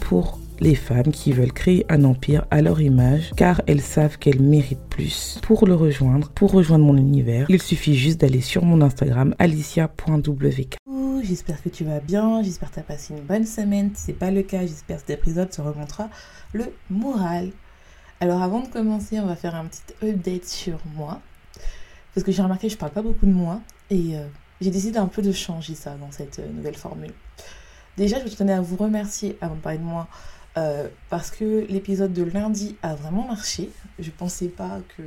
Pour 0.00 0.38
les 0.60 0.74
femmes 0.74 1.10
qui 1.12 1.32
veulent 1.32 1.52
créer 1.52 1.84
un 1.88 2.04
empire 2.04 2.46
à 2.50 2.62
leur 2.62 2.80
image 2.80 3.32
car 3.36 3.60
elles 3.66 3.80
savent 3.80 4.16
qu'elles 4.18 4.40
méritent 4.40 4.88
plus. 4.88 5.38
Pour 5.42 5.66
le 5.66 5.74
rejoindre, 5.74 6.30
pour 6.30 6.52
rejoindre 6.52 6.84
mon 6.84 6.96
univers, 6.96 7.46
il 7.48 7.60
suffit 7.60 7.96
juste 7.96 8.20
d'aller 8.20 8.40
sur 8.40 8.64
mon 8.64 8.80
Instagram 8.80 9.34
alicia.wk. 9.38 10.76
J'espère 11.22 11.62
que 11.62 11.68
tu 11.68 11.84
vas 11.84 12.00
bien, 12.00 12.42
j'espère 12.42 12.68
que 12.70 12.74
tu 12.74 12.80
as 12.80 12.84
passé 12.84 13.14
une 13.14 13.24
bonne 13.24 13.46
semaine. 13.46 13.90
Si 13.94 14.02
ce 14.02 14.06
n'est 14.08 14.16
pas 14.16 14.30
le 14.30 14.42
cas, 14.42 14.60
j'espère 14.60 14.96
que 14.96 15.06
cet 15.08 15.18
épisode 15.18 15.50
te 15.50 15.60
remontera 15.60 16.08
le 16.52 16.66
moral. 16.88 17.50
Alors 18.20 18.42
avant 18.42 18.60
de 18.60 18.68
commencer, 18.68 19.18
on 19.20 19.26
va 19.26 19.36
faire 19.36 19.54
un 19.54 19.66
petit 19.66 19.82
update 20.02 20.44
sur 20.44 20.78
moi. 20.94 21.20
Parce 22.14 22.24
que 22.24 22.30
j'ai 22.30 22.42
remarqué 22.42 22.68
que 22.68 22.72
je 22.72 22.78
parle 22.78 22.92
pas 22.92 23.02
beaucoup 23.02 23.26
de 23.26 23.32
moi 23.32 23.60
et 23.90 24.16
euh, 24.16 24.26
j'ai 24.60 24.70
décidé 24.70 24.98
un 24.98 25.08
peu 25.08 25.22
de 25.22 25.32
changer 25.32 25.74
ça 25.74 25.96
dans 25.96 26.10
cette 26.12 26.38
euh, 26.38 26.52
nouvelle 26.52 26.76
formule. 26.76 27.12
Déjà, 27.96 28.24
je 28.24 28.34
tenais 28.34 28.52
à 28.52 28.60
vous 28.60 28.76
remercier 28.76 29.38
avant 29.40 29.54
de 29.54 29.60
parler 29.60 29.78
de 29.78 29.84
moi 29.84 30.08
euh, 30.56 30.88
parce 31.10 31.30
que 31.30 31.66
l'épisode 31.68 32.12
de 32.12 32.22
lundi 32.22 32.76
a 32.82 32.94
vraiment 32.94 33.26
marché. 33.26 33.70
Je 33.98 34.06
ne 34.06 34.14
pensais 34.14 34.48
pas 34.48 34.80
que 34.96 35.02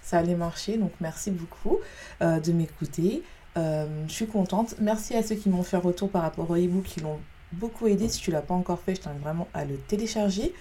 ça 0.00 0.18
allait 0.18 0.34
marcher, 0.34 0.76
donc 0.76 0.92
merci 1.00 1.30
beaucoup 1.30 1.78
euh, 2.20 2.40
de 2.40 2.52
m'écouter. 2.52 3.22
Euh, 3.56 3.86
je 4.06 4.12
suis 4.12 4.26
contente. 4.26 4.76
Merci 4.80 5.14
à 5.14 5.22
ceux 5.22 5.34
qui 5.34 5.48
m'ont 5.48 5.62
fait 5.62 5.76
retour 5.76 6.08
par 6.08 6.22
rapport 6.22 6.50
au 6.50 6.56
ebook, 6.56 6.84
qui 6.84 7.00
l'ont 7.00 7.18
beaucoup 7.52 7.86
aidé. 7.86 8.08
Si 8.08 8.20
tu 8.20 8.30
l'as 8.30 8.42
pas 8.42 8.54
encore 8.54 8.80
fait, 8.80 8.94
je 8.94 9.00
t'invite 9.02 9.22
vraiment 9.22 9.48
à 9.54 9.64
le 9.64 9.76
télécharger 9.76 10.54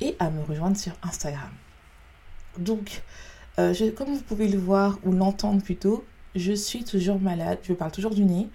et 0.00 0.16
à 0.18 0.30
me 0.30 0.42
rejoindre 0.42 0.76
sur 0.76 0.92
Instagram. 1.02 1.50
Donc, 2.58 3.02
comme 3.56 4.08
vous 4.08 4.22
pouvez 4.22 4.48
le 4.48 4.58
voir 4.58 4.98
ou 5.04 5.12
l'entendre 5.12 5.62
plutôt, 5.62 6.04
je 6.34 6.52
suis 6.52 6.84
toujours 6.84 7.20
malade. 7.20 7.58
Je 7.62 7.72
parle 7.72 7.92
toujours 7.92 8.14
du 8.14 8.24
nez. 8.24 8.48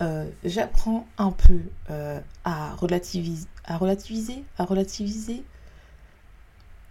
Euh, 0.00 0.28
j'apprends 0.44 1.06
un 1.18 1.30
peu 1.30 1.60
euh, 1.90 2.20
à, 2.44 2.74
relativiser, 2.74 3.46
à 3.64 3.76
relativiser, 3.76 4.44
à 4.58 4.64
relativiser, 4.64 5.44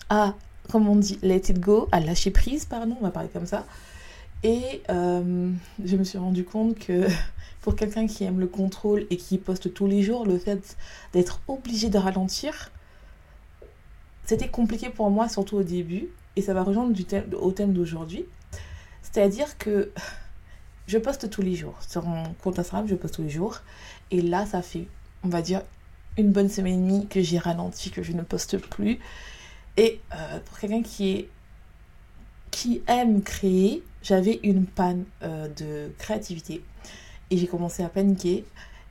à, 0.09 0.35
comme 0.71 0.87
on 0.87 0.95
dit, 0.95 1.19
let 1.21 1.37
it 1.49 1.59
go, 1.59 1.89
à 1.91 1.99
lâcher 1.99 2.31
prise, 2.31 2.65
pardon, 2.65 2.95
on 2.99 3.03
va 3.03 3.11
parler 3.11 3.29
comme 3.29 3.45
ça. 3.45 3.65
Et 4.43 4.81
euh, 4.89 5.51
je 5.83 5.95
me 5.97 6.03
suis 6.03 6.17
rendu 6.17 6.45
compte 6.45 6.77
que 6.79 7.07
pour 7.61 7.75
quelqu'un 7.75 8.07
qui 8.07 8.23
aime 8.23 8.39
le 8.39 8.47
contrôle 8.47 9.05
et 9.09 9.17
qui 9.17 9.37
poste 9.37 9.73
tous 9.73 9.87
les 9.87 10.01
jours, 10.01 10.25
le 10.25 10.37
fait 10.37 10.77
d'être 11.11 11.41
obligé 11.47 11.89
de 11.89 11.97
ralentir, 11.97 12.71
c'était 14.25 14.49
compliqué 14.49 14.89
pour 14.89 15.09
moi, 15.09 15.27
surtout 15.27 15.57
au 15.57 15.63
début. 15.63 16.07
Et 16.35 16.41
ça 16.41 16.53
va 16.53 16.63
rejoindre 16.63 16.97
au 17.39 17.51
thème 17.51 17.73
d'aujourd'hui. 17.73 18.25
C'est-à-dire 19.01 19.57
que 19.57 19.91
je 20.87 20.97
poste 20.97 21.29
tous 21.29 21.41
les 21.41 21.55
jours. 21.55 21.77
Sur 21.87 22.03
mon 22.03 22.33
compte 22.43 22.59
Instagram, 22.59 22.87
je 22.87 22.95
poste 22.95 23.15
tous 23.15 23.23
les 23.23 23.29
jours. 23.29 23.61
Et 24.11 24.21
là, 24.21 24.45
ça 24.45 24.61
fait, 24.61 24.87
on 25.23 25.29
va 25.29 25.41
dire, 25.41 25.61
une 26.17 26.31
bonne 26.31 26.49
semaine 26.49 26.73
et 26.73 26.91
demie 26.91 27.07
que 27.07 27.21
j'ai 27.21 27.37
ralenti, 27.37 27.89
que 27.89 28.03
je 28.03 28.11
ne 28.11 28.21
poste 28.21 28.57
plus. 28.57 28.99
Et 29.77 30.01
euh, 30.13 30.39
pour 30.45 30.59
quelqu'un 30.59 30.83
qui 30.83 31.27
aime 32.87 33.21
créer, 33.21 33.83
j'avais 34.03 34.39
une 34.43 34.65
panne 34.65 35.05
euh, 35.23 35.47
de 35.47 35.91
créativité. 35.97 36.63
Et 37.31 37.37
j'ai 37.37 37.47
commencé 37.47 37.83
à 37.83 37.89
paniquer. 37.89 38.45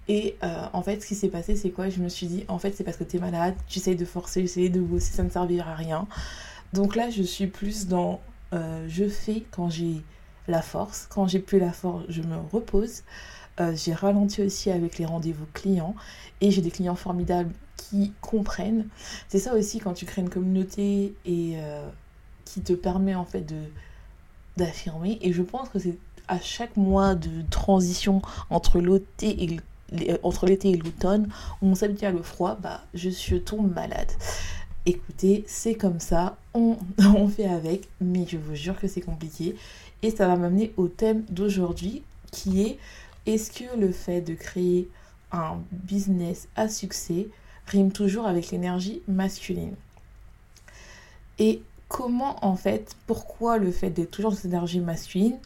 Et 0.09 0.37
euh, 0.43 0.65
en 0.73 0.83
fait, 0.83 1.01
ce 1.01 1.07
qui 1.07 1.15
s'est 1.15 1.29
passé, 1.29 1.55
c'est 1.55 1.71
quoi? 1.71 1.89
Je 1.89 2.01
me 2.01 2.09
suis 2.09 2.27
dit, 2.27 2.45
en 2.49 2.59
fait, 2.59 2.73
c'est 2.73 2.83
parce 2.83 2.97
que 2.97 3.05
tu 3.05 3.19
es 3.19 3.21
malade, 3.21 3.55
tu 3.69 3.79
essayes 3.79 3.95
de 3.95 4.05
forcer, 4.05 4.45
tu 4.45 4.71
de 4.71 4.81
bosser, 4.81 5.13
ça 5.13 5.23
ne 5.23 5.31
servira 5.31 5.73
à 5.73 5.75
rien. 5.77 6.09
Donc 6.73 6.97
là, 6.97 7.11
je 7.11 7.23
suis 7.23 7.47
plus 7.47 7.87
dans 7.87 8.21
je 8.87 9.09
fais 9.09 9.45
quand 9.51 9.71
j'ai 9.71 10.03
la 10.49 10.63
force. 10.63 11.07
Quand 11.11 11.27
j'ai 11.27 11.39
plus 11.39 11.59
la 11.59 11.73
force, 11.73 12.05
je 12.09 12.23
me 12.23 12.37
repose. 12.53 13.03
Euh, 13.61 13.75
j'ai 13.77 13.93
ralenti 13.93 14.43
aussi 14.43 14.71
avec 14.71 14.99
les 14.99 15.05
rendez-vous 15.05 15.47
clients 15.53 15.95
et 16.41 16.51
j'ai 16.51 16.63
des 16.63 16.71
clients 16.71 16.95
formidables 16.95 17.53
qui 17.77 18.13
comprennent. 18.21 18.87
C'est 19.29 19.39
ça 19.39 19.55
aussi 19.55 19.79
quand 19.79 19.93
tu 19.93 20.07
crées 20.07 20.23
une 20.23 20.31
communauté 20.31 21.15
et 21.27 21.55
euh, 21.57 21.87
qui 22.45 22.63
te 22.63 22.73
permet 22.73 23.15
en 23.15 23.25
fait 23.25 23.53
d'affirmer. 24.57 25.19
Et 25.21 25.33
je 25.33 25.43
pense 25.43 25.69
que 25.69 25.79
c'est 25.79 25.99
à 26.29 26.41
chaque 26.41 26.77
mois 26.77 27.15
de 27.15 27.43
transition 27.51 28.23
entre 28.49 28.81
l'été 28.81 29.45
et 29.45 29.61
euh, 30.09 30.17
entre 30.23 30.47
l'été 30.47 30.71
et 30.71 30.77
l'automne 30.77 31.29
où 31.61 31.67
on 31.67 31.75
s'habitue 31.75 32.07
à 32.07 32.11
le 32.11 32.23
froid, 32.23 32.57
bah 32.61 32.83
je 32.95 33.11
suis 33.11 33.43
tombe 33.43 33.75
malade. 33.75 34.11
Écoutez, 34.87 35.45
c'est 35.47 35.75
comme 35.75 36.01
ça, 36.01 36.39
on 36.55 37.29
fait 37.29 37.47
avec, 37.47 37.89
mais 38.01 38.27
je 38.27 38.39
vous 38.39 38.55
jure 38.55 38.79
que 38.81 38.89
c'est 38.89 39.03
compliqué. 39.03 39.55
Et 40.03 40.11
ça 40.11 40.27
va 40.27 40.37
m'amener 40.37 40.73
au 40.77 40.89
thème 40.89 41.25
d'aujourd'hui 41.31 42.03
qui 42.31 42.63
est 42.63 42.79
est-ce 43.27 43.53
que 43.53 43.77
le 43.79 43.93
fait 43.93 44.21
de 44.21 44.35
créer 44.35 44.89
un 45.31 45.59
business 45.71 46.49
à 46.57 46.69
succès 46.69 47.29
rime 47.67 47.93
toujours 47.93 48.27
avec 48.27 48.51
l'énergie 48.51 49.03
masculine? 49.07 49.75
Et 51.39 51.63
comment 51.89 52.45
en 52.45 52.57
fait, 52.57 52.97
pourquoi 53.07 53.59
le 53.59 53.71
fait 53.71 53.91
d'être 53.91 54.11
toujours 54.11 54.33
dans 54.33 54.37
cette 54.37 54.47
énergie 54.47 54.81
masculine 54.81 55.39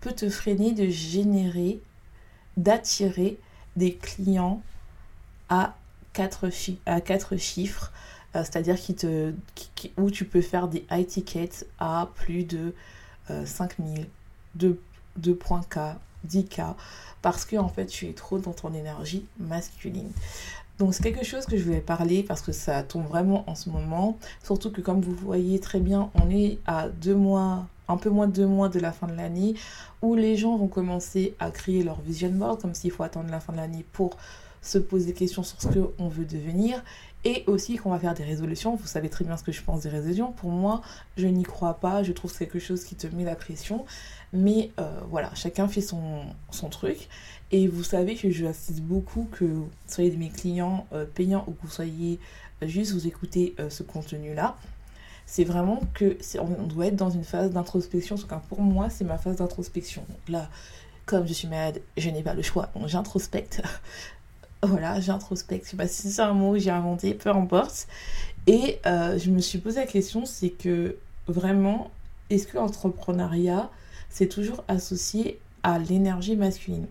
peut 0.00 0.12
te 0.12 0.28
freiner 0.28 0.72
de 0.72 0.88
générer, 0.88 1.80
d'attirer 2.56 3.38
des 3.76 3.94
clients 3.94 4.62
à 5.48 5.76
quatre, 6.12 6.50
chiffres, 6.50 7.92
euh, 8.34 8.40
c'est-à-dire 8.44 8.76
qui 8.78 8.94
où 9.96 10.10
tu 10.10 10.24
peux 10.24 10.42
faire 10.42 10.68
des 10.68 10.84
high 10.90 11.06
tickets 11.06 11.66
à 11.78 12.10
plus 12.14 12.44
de 12.44 12.74
5000, 13.44 14.06
2, 14.56 14.80
2.k, 15.20 15.96
10k, 16.28 16.74
parce 17.20 17.44
que 17.44 17.56
en 17.56 17.68
fait 17.68 17.86
tu 17.86 18.08
es 18.08 18.12
trop 18.12 18.38
dans 18.38 18.52
ton 18.52 18.72
énergie 18.74 19.26
masculine. 19.38 20.10
Donc 20.78 20.94
c'est 20.94 21.02
quelque 21.02 21.24
chose 21.24 21.46
que 21.46 21.56
je 21.56 21.64
voulais 21.64 21.80
parler 21.80 22.22
parce 22.22 22.40
que 22.42 22.52
ça 22.52 22.82
tombe 22.82 23.06
vraiment 23.06 23.48
en 23.48 23.54
ce 23.54 23.70
moment. 23.70 24.18
Surtout 24.42 24.72
que 24.72 24.80
comme 24.80 25.00
vous 25.00 25.14
voyez 25.14 25.60
très 25.60 25.80
bien, 25.80 26.10
on 26.14 26.30
est 26.30 26.58
à 26.66 26.88
deux 26.88 27.14
mois, 27.14 27.66
un 27.88 27.96
peu 27.96 28.10
moins 28.10 28.26
de 28.26 28.32
deux 28.32 28.46
mois 28.46 28.68
de 28.68 28.80
la 28.80 28.90
fin 28.90 29.06
de 29.06 29.14
l'année, 29.14 29.54
où 30.00 30.14
les 30.14 30.36
gens 30.36 30.56
vont 30.56 30.68
commencer 30.68 31.34
à 31.38 31.50
créer 31.50 31.84
leur 31.84 32.00
vision 32.00 32.30
board, 32.30 32.60
comme 32.60 32.74
s'il 32.74 32.90
faut 32.90 33.02
attendre 33.02 33.30
la 33.30 33.38
fin 33.38 33.52
de 33.52 33.58
l'année 33.58 33.84
pour 33.92 34.16
se 34.62 34.78
poser 34.78 35.06
des 35.06 35.12
questions 35.12 35.42
sur 35.42 35.60
ce 35.60 35.66
qu'on 35.66 36.08
veut 36.08 36.24
devenir 36.24 36.82
et 37.24 37.44
aussi 37.46 37.76
qu'on 37.76 37.90
va 37.90 37.98
faire 37.98 38.14
des 38.14 38.24
résolutions. 38.24 38.74
Vous 38.76 38.86
savez 38.86 39.08
très 39.08 39.24
bien 39.24 39.36
ce 39.36 39.42
que 39.42 39.52
je 39.52 39.62
pense 39.62 39.82
des 39.82 39.88
résolutions. 39.88 40.32
Pour 40.32 40.50
moi, 40.50 40.82
je 41.16 41.26
n'y 41.26 41.42
crois 41.42 41.74
pas. 41.74 42.02
Je 42.02 42.12
trouve 42.12 42.30
que 42.32 42.38
c'est 42.38 42.46
quelque 42.46 42.58
chose 42.58 42.84
qui 42.84 42.94
te 42.94 43.06
met 43.08 43.24
la 43.24 43.36
pression. 43.36 43.84
Mais 44.32 44.70
euh, 44.80 45.00
voilà, 45.10 45.32
chacun 45.34 45.68
fait 45.68 45.80
son, 45.80 46.22
son, 46.50 46.68
truc. 46.68 47.08
Et 47.50 47.68
vous 47.68 47.84
savez 47.84 48.16
que 48.16 48.30
je 48.30 48.46
assiste 48.46 48.80
beaucoup 48.80 49.28
que 49.30 49.44
vous 49.44 49.68
soyez 49.86 50.10
de 50.10 50.16
mes 50.16 50.30
clients 50.30 50.86
euh, 50.92 51.04
payants 51.04 51.44
ou 51.46 51.52
que 51.52 51.62
vous 51.62 51.70
soyez 51.70 52.18
euh, 52.62 52.66
juste 52.66 52.92
vous 52.92 53.06
écoutez 53.06 53.54
ce 53.68 53.82
contenu-là. 53.82 54.56
C'est 55.26 55.44
vraiment 55.44 55.80
que 55.94 56.18
on 56.40 56.66
doit 56.66 56.86
être 56.86 56.96
dans 56.96 57.10
une 57.10 57.24
phase 57.24 57.50
d'introspection. 57.50 58.16
En 58.30 58.38
pour 58.38 58.60
moi, 58.60 58.90
c'est 58.90 59.04
ma 59.04 59.18
phase 59.18 59.36
d'introspection. 59.36 60.04
Là, 60.28 60.48
comme 61.06 61.26
je 61.26 61.32
suis 61.32 61.48
malade, 61.48 61.80
je 61.96 62.10
n'ai 62.10 62.22
pas 62.22 62.34
le 62.34 62.42
choix. 62.42 62.70
Donc 62.74 62.88
j'introspecte 62.88 63.62
voilà, 64.62 65.00
j'introspecte. 65.00 65.64
Je 65.64 65.70
sais 65.70 65.76
pas 65.76 65.88
si 65.88 66.10
c'est 66.10 66.22
un 66.22 66.34
mot 66.34 66.52
que 66.52 66.58
j'ai 66.58 66.70
inventé, 66.70 67.14
peu 67.14 67.30
importe. 67.30 67.88
Et 68.46 68.78
euh, 68.86 69.18
je 69.18 69.30
me 69.30 69.40
suis 69.40 69.58
posé 69.58 69.80
la 69.80 69.86
question, 69.86 70.24
c'est 70.24 70.50
que 70.50 70.96
vraiment, 71.26 71.90
est-ce 72.30 72.46
que 72.46 72.56
l'entrepreneuriat, 72.56 73.70
c'est 74.08 74.28
toujours 74.28 74.64
associé 74.68 75.38
à 75.62 75.78
l'énergie 75.78 76.36
masculine? 76.36 76.86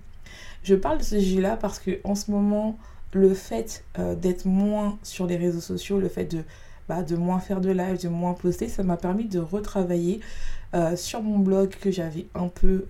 Je 0.64 0.76
parle 0.76 1.00
de 1.00 1.04
ce 1.04 1.20
sujet-là 1.20 1.58
parce 1.58 1.80
que 1.80 2.00
en 2.04 2.16
ce 2.16 2.32
moment, 2.32 2.78
le 3.14 3.34
fait 3.34 3.84
euh, 4.00 4.16
d'être 4.16 4.46
moins 4.46 4.98
sur 5.04 5.26
les 5.26 5.38
réseaux 5.38 5.62
sociaux, 5.62 6.00
le 6.00 6.10
fait 6.10 6.26
de, 6.26 6.44
bah, 6.88 7.04
de 7.04 7.16
moins 7.16 7.40
faire 7.40 7.62
de 7.62 7.72
live, 7.72 8.02
de 8.02 8.10
moins 8.10 8.34
poster, 8.34 8.68
ça 8.68 8.84
m'a 8.84 8.98
permis 8.98 9.26
de 9.26 9.40
retravailler 9.40 10.20
euh, 10.74 10.96
sur 10.96 11.22
mon 11.22 11.40
blog 11.40 11.70
que 11.70 11.92
j'avais 11.92 12.28
un 12.36 12.48
peu 12.48 12.86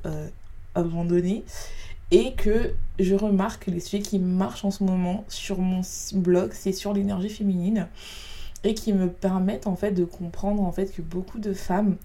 abandonné 0.75 1.43
et 2.11 2.33
que 2.33 2.73
je 2.99 3.15
remarque 3.15 3.65
que 3.65 3.71
les 3.71 3.79
sujets 3.79 4.03
qui 4.03 4.19
marchent 4.19 4.65
en 4.65 4.71
ce 4.71 4.83
moment 4.83 5.23
sur 5.27 5.59
mon 5.59 5.81
blog, 6.13 6.51
c'est 6.53 6.73
sur 6.73 6.93
l'énergie 6.93 7.29
féminine 7.29 7.87
et 8.63 8.73
qui 8.73 8.93
me 8.93 9.09
permettent 9.09 9.67
en 9.67 9.75
fait 9.75 9.91
de 9.91 10.05
comprendre 10.05 10.61
en 10.61 10.71
fait 10.71 10.93
que 10.93 11.01
beaucoup 11.01 11.39
de 11.39 11.53
femmes 11.53 11.95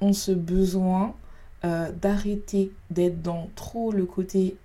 ont 0.00 0.12
ce 0.12 0.32
besoin 0.32 1.14
euh, 1.64 1.90
d'arrêter 1.92 2.72
d'être 2.90 3.22
dans 3.22 3.48
trop 3.54 3.90
le 3.90 4.04
côté 4.04 4.56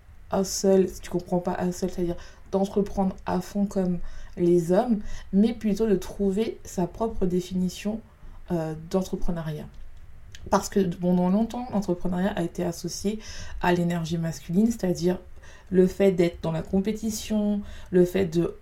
seul, 0.43 0.89
si 0.89 0.99
tu 1.01 1.09
comprends 1.09 1.39
pas 1.39 1.71
seul, 1.71 1.89
c'est-à-dire 1.89 2.17
d'entreprendre 2.51 3.15
à 3.25 3.41
fond 3.41 3.65
comme 3.65 3.99
les 4.37 4.71
hommes, 4.71 4.99
mais 5.33 5.53
plutôt 5.53 5.87
de 5.87 5.95
trouver 5.95 6.59
sa 6.63 6.87
propre 6.87 7.25
définition 7.25 8.01
euh, 8.51 8.73
d'entrepreneuriat. 8.89 9.65
Parce 10.49 10.69
que 10.69 10.79
pendant 10.79 11.29
longtemps, 11.29 11.67
l'entrepreneuriat 11.71 12.33
a 12.35 12.43
été 12.43 12.63
associé 12.63 13.19
à 13.61 13.73
l'énergie 13.73 14.17
masculine, 14.17 14.67
c'est-à-dire 14.67 15.19
le 15.69 15.87
fait 15.87 16.11
d'être 16.11 16.41
dans 16.41 16.51
la 16.51 16.61
compétition, 16.61 17.61
le 17.91 18.05
fait 18.05 18.25
de 18.25 18.55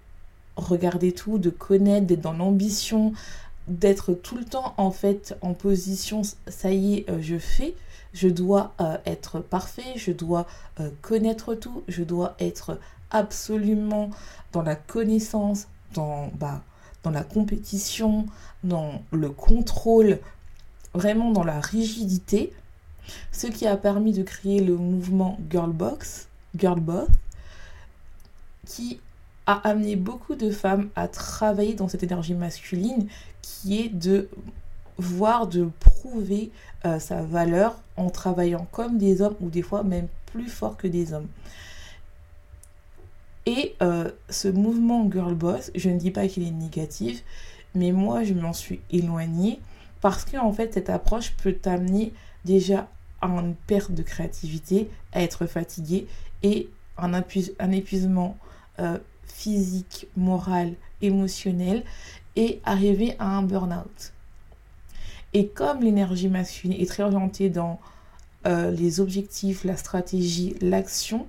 regarder 0.56 1.12
tout, 1.12 1.38
de 1.38 1.50
connaître, 1.50 2.08
d'être 2.08 2.22
dans 2.22 2.34
l'ambition, 2.34 3.14
d'être 3.68 4.14
tout 4.14 4.38
le 4.38 4.46
temps 4.46 4.74
en 4.78 4.92
fait 4.92 5.38
en 5.42 5.54
position 5.54 6.22
ça 6.48 6.72
y 6.72 6.96
est, 6.96 7.10
euh, 7.10 7.22
je 7.22 7.38
fais, 7.38 7.76
je 8.14 8.28
dois 8.28 8.74
euh, 8.82 8.98
être 9.06 9.40
parfait, 9.40 9.94
je 9.96 10.12
dois 10.12 10.48
euh, 10.80 10.90
connaître 11.02 11.54
tout, 11.54 11.84
je 11.88 12.04
dois 12.04 12.36
être 12.40 12.80
absolument 13.12 14.10
dans 14.54 14.62
la 14.62 14.76
connaissance, 14.76 15.68
dans, 15.94 16.28
bah, 16.40 16.62
dans 17.04 17.12
la 17.12 17.24
compétition, 17.24 18.26
dans 18.64 19.02
le 19.12 19.30
contrôle, 19.30 20.20
vraiment 20.98 21.32
dans 21.32 21.44
la 21.44 21.60
rigidité, 21.60 22.52
ce 23.32 23.48
qui 23.48 23.68
a 23.68 23.78
permis 23.78 24.14
de 24.14 24.24
créer 24.24 24.60
le 24.60 24.76
mouvement 24.76 25.40
Girlbox, 25.50 26.28
Girlboss, 26.58 27.08
qui 28.66 29.00
a 29.46 29.54
amené 29.68 29.96
beaucoup 29.96 30.36
de 30.36 30.52
femmes 30.52 30.90
à 30.96 31.08
travailler 31.08 31.74
dans 31.74 31.88
cette 31.88 32.04
énergie 32.04 32.34
masculine 32.34 33.08
qui 33.42 33.80
est 33.80 33.90
de 33.90 34.28
voir, 34.98 35.48
de 35.48 35.70
prouver 35.80 36.52
euh, 36.86 37.00
sa 37.00 37.22
valeur 37.22 37.80
en 37.96 38.10
travaillant 38.10 38.68
comme 38.72 38.98
des 38.98 39.22
hommes 39.22 39.36
ou 39.40 39.50
des 39.50 39.62
fois 39.62 39.84
même 39.84 40.08
plus 40.26 40.50
fort 40.50 40.76
que 40.76 40.88
des 40.88 41.14
hommes. 41.14 41.28
Et 43.46 43.76
euh, 43.82 44.12
ce 44.30 44.50
mouvement 44.50 45.10
girl 45.10 45.34
boss, 45.34 45.72
je 45.76 45.90
ne 45.90 45.98
dis 45.98 46.12
pas 46.12 46.28
qu'il 46.28 46.46
est 46.46 46.52
négatif, 46.52 47.24
mais 47.74 47.94
moi 47.94 48.24
je 48.26 48.34
m'en 48.34 48.52
suis 48.52 48.82
éloignée 48.92 49.62
parce 50.08 50.24
que 50.24 50.38
en 50.38 50.54
fait 50.54 50.74
cette 50.74 50.90
approche 50.90 51.34
peut 51.34 51.52
t'amener 51.52 52.14
déjà 52.46 52.88
à 53.20 53.28
une 53.28 53.56
perte 53.56 53.92
de 53.92 54.04
créativité, 54.04 54.90
à 55.12 55.22
être 55.22 55.48
fatigué 55.48 56.08
et 56.44 56.70
un, 56.98 57.12
un 57.14 57.72
épuisement 57.74 58.38
euh, 58.80 58.98
physique, 59.26 60.08
moral, 60.16 60.76
émotionnel 61.02 61.84
et 62.38 62.62
arriver 62.64 63.18
à 63.20 63.38
un 63.38 63.42
burn-out. 63.44 64.14
Et 65.34 65.50
comme 65.50 65.82
l'énergie 65.82 66.30
masculine 66.30 66.80
est 66.80 66.88
très 66.88 67.04
orientée 67.04 67.50
dans 67.50 67.78
euh, 68.46 68.72
les 68.72 69.02
objectifs, 69.02 69.66
la 69.66 69.76
stratégie, 69.76 70.56
l'action, 70.62 71.28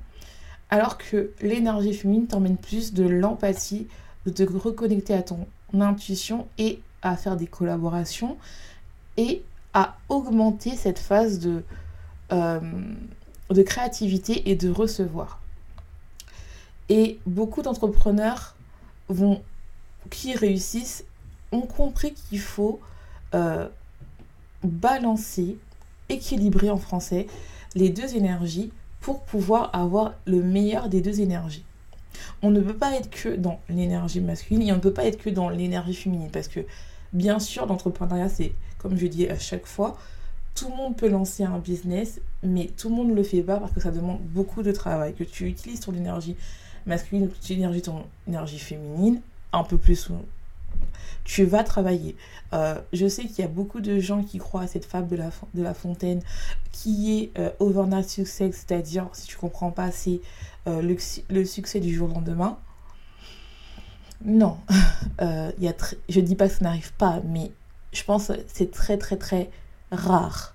alors 0.71 0.99
que 0.99 1.33
l'énergie 1.43 1.95
féminine 1.95 2.29
t'emmène 2.29 2.57
plus 2.57 2.93
de 2.93 3.03
l'empathie, 3.03 3.89
de 4.25 4.31
te 4.31 4.45
reconnecter 4.45 5.15
à 5.15 5.23
ton 5.23 5.49
intuition 5.75 6.47
et 6.59 6.81
à 7.03 7.17
faire 7.17 7.37
des 7.37 7.49
collaborations 7.49 8.37
et 9.19 9.43
à 9.75 9.99
augmenter 10.09 10.75
cette 10.77 10.99
phase 10.99 11.41
de, 11.41 11.63
euh, 12.33 12.61
de 13.51 13.63
créativité 13.63 14.49
et 14.51 14.55
de 14.55 14.71
recevoir. 14.71 15.41
Et 16.89 17.19
beaucoup 17.27 17.61
d'entrepreneurs 17.61 18.57
vont, 19.09 19.43
qui 20.09 20.35
réussissent 20.35 21.05
ont 21.53 21.63
compris 21.63 22.15
qu'il 22.15 22.41
faut 22.41 22.81
euh, 23.35 23.69
balancer, 24.63 25.59
équilibrer 26.09 26.71
en 26.71 26.79
français 26.79 27.27
les 27.75 27.91
deux 27.91 28.17
énergies 28.17 28.73
pour 29.01 29.23
pouvoir 29.23 29.75
avoir 29.75 30.15
le 30.27 30.43
meilleur 30.43 30.89
des 30.89 31.01
deux 31.01 31.21
énergies. 31.21 31.65
On 32.43 32.51
ne 32.51 32.61
peut 32.61 32.77
pas 32.77 32.95
être 32.95 33.11
que 33.11 33.29
dans 33.29 33.61
l'énergie 33.69 34.21
masculine 34.21 34.63
et 34.63 34.73
on 34.73 34.77
ne 34.77 34.81
peut 34.81 34.93
pas 34.93 35.05
être 35.05 35.19
que 35.19 35.31
dans 35.31 35.49
l'énergie 35.49 35.95
féminine 35.95 36.31
parce 36.31 36.49
que 36.49 36.61
bien 37.13 37.39
sûr 37.39 37.67
l'entrepreneuriat 37.67 38.29
c'est 38.29 38.53
comme 38.79 38.97
je 38.97 39.07
dis 39.07 39.29
à 39.29 39.39
chaque 39.39 39.67
fois 39.67 39.97
tout 40.55 40.69
le 40.69 40.77
monde 40.77 40.97
peut 40.97 41.09
lancer 41.09 41.45
un 41.45 41.59
business 41.59 42.21
mais 42.43 42.71
tout 42.77 42.89
le 42.89 42.97
monde 42.97 43.11
ne 43.11 43.15
le 43.15 43.23
fait 43.23 43.43
pas 43.43 43.59
parce 43.59 43.73
que 43.73 43.81
ça 43.81 43.91
demande 43.91 44.21
beaucoup 44.21 44.63
de 44.63 44.73
travail 44.73 45.15
que 45.15 45.25
tu 45.25 45.47
utilises 45.47 45.81
ton 45.81 45.95
énergie 45.95 46.37
masculine, 46.87 47.31
tu 47.43 47.53
énergie 47.53 47.83
ton 47.83 48.05
énergie 48.27 48.59
féminine, 48.59 49.21
un 49.53 49.63
peu 49.63 49.77
plus 49.77 50.11
tu 51.29 51.45
vas 51.45 51.63
travailler. 51.63 52.17
Euh, 52.55 52.81
je 52.95 53.07
sais 53.07 53.25
qu'il 53.25 53.41
y 53.41 53.43
a 53.43 53.49
beaucoup 53.49 53.81
de 53.81 54.01
gens 54.01 54.23
qui 54.23 54.39
croient 54.39 54.63
à 54.63 54.67
cette 54.67 54.87
fable 54.87 55.09
de 55.09 55.17
la, 55.17 55.31
de 55.55 55.63
la 55.63 55.75
fontaine 55.75 56.23
qui 56.73 57.19
est 57.19 57.39
euh, 57.39 57.51
overnight 57.61 58.09
success, 58.09 58.65
c'est-à-dire, 58.67 59.09
si 59.13 59.27
tu 59.27 59.37
comprends 59.37 59.71
pas, 59.71 59.91
c'est 59.93 60.21
euh, 60.67 60.81
le, 61.29 61.45
succès 61.45 61.81
du 61.81 61.95
jour 61.95 62.11
au 62.11 62.15
lendemain. 62.15 62.59
Non, 64.25 64.59
euh, 65.21 65.51
y 65.59 65.69
a 65.69 65.75
je 66.09 66.21
dis 66.21 66.35
pas 66.35 66.49
que 66.49 66.55
ça 66.55 66.65
n'arrive 66.65 66.93
pas, 66.95 67.21
mais 67.25 67.53
je 67.93 68.03
pense 68.05 68.29
que 68.29 68.35
c'est 68.49 68.71
très 68.71 68.99
très 68.99 69.17
très 69.17 69.51
rare. 69.93 70.55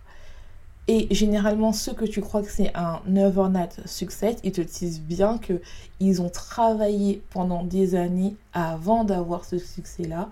Et 0.89 1.07
généralement, 1.11 1.71
ceux 1.71 1.93
que 1.93 2.03
tu 2.03 2.19
crois 2.19 2.41
que 2.41 2.51
c'est 2.51 2.75
un 2.75 2.99
overnight 3.15 3.87
success, 3.87 4.35
ils 4.43 4.51
te 4.51 4.59
disent 4.59 4.99
bien 4.99 5.37
que 5.37 5.61
ils 6.01 6.21
ont 6.21 6.29
travaillé 6.29 7.23
pendant 7.29 7.63
des 7.63 7.95
années 7.95 8.35
avant 8.51 9.05
d'avoir 9.05 9.45
ce 9.45 9.57
succès-là. 9.57 10.29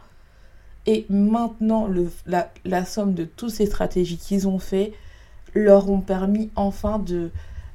Et 0.88 1.06
maintenant, 1.10 1.88
la, 2.26 2.52
la, 2.66 2.86
somme 2.86 3.14
de 3.14 3.24
toutes 3.24 3.52
ces 3.52 3.66
stratégies 3.66 4.18
qu'ils 4.18 4.48
ont 4.48 4.60
fait 4.60 4.94
leur 5.54 5.90
ont 5.90 6.02
permis 6.02 6.50
enfin 6.56 7.00
de 7.00 7.32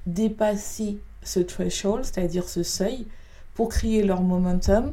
dépasser 0.06 0.99
ce 1.23 1.41
threshold, 1.41 2.05
c'est-à-dire 2.05 2.49
ce 2.49 2.62
seuil, 2.62 3.06
pour 3.55 3.70
créer 3.70 4.02
leur 4.02 4.20
momentum 4.20 4.93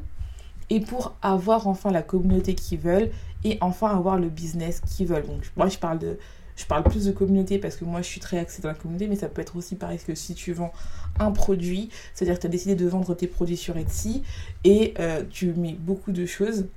et 0.69 0.79
pour 0.79 1.15
avoir 1.21 1.67
enfin 1.67 1.91
la 1.91 2.01
communauté 2.01 2.55
qu'ils 2.55 2.79
veulent 2.79 3.11
et 3.43 3.57
enfin 3.61 3.95
avoir 3.95 4.17
le 4.17 4.29
business 4.29 4.81
qu'ils 4.81 5.07
veulent. 5.07 5.25
Donc 5.25 5.43
moi, 5.55 5.67
je 5.67 5.77
parle 5.77 5.99
de 5.99 6.17
je 6.55 6.65
parle 6.65 6.83
plus 6.83 7.05
de 7.05 7.11
communauté 7.11 7.57
parce 7.57 7.75
que 7.75 7.83
moi 7.83 8.01
je 8.01 8.07
suis 8.07 8.19
très 8.19 8.37
axée 8.37 8.61
dans 8.61 8.69
la 8.69 8.75
communauté, 8.75 9.07
mais 9.07 9.15
ça 9.15 9.27
peut 9.27 9.41
être 9.41 9.55
aussi 9.55 9.75
pareil 9.75 9.99
que 10.05 10.13
si 10.13 10.35
tu 10.35 10.53
vends 10.53 10.71
un 11.19 11.31
produit, 11.31 11.89
c'est-à-dire 12.13 12.35
que 12.35 12.41
tu 12.41 12.47
as 12.47 12.49
décidé 12.49 12.75
de 12.75 12.87
vendre 12.87 13.15
tes 13.15 13.27
produits 13.27 13.57
sur 13.57 13.75
Etsy 13.75 14.23
et 14.63 14.93
euh, 14.99 15.23
tu 15.29 15.47
mets 15.53 15.73
beaucoup 15.73 16.11
de 16.11 16.25
choses 16.25 16.67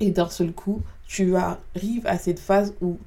et 0.00 0.10
d'un 0.10 0.28
seul 0.28 0.52
coup, 0.52 0.82
tu 1.06 1.36
arrives 1.36 2.06
à 2.06 2.18
cette 2.18 2.40
phase 2.40 2.74
où 2.80 2.98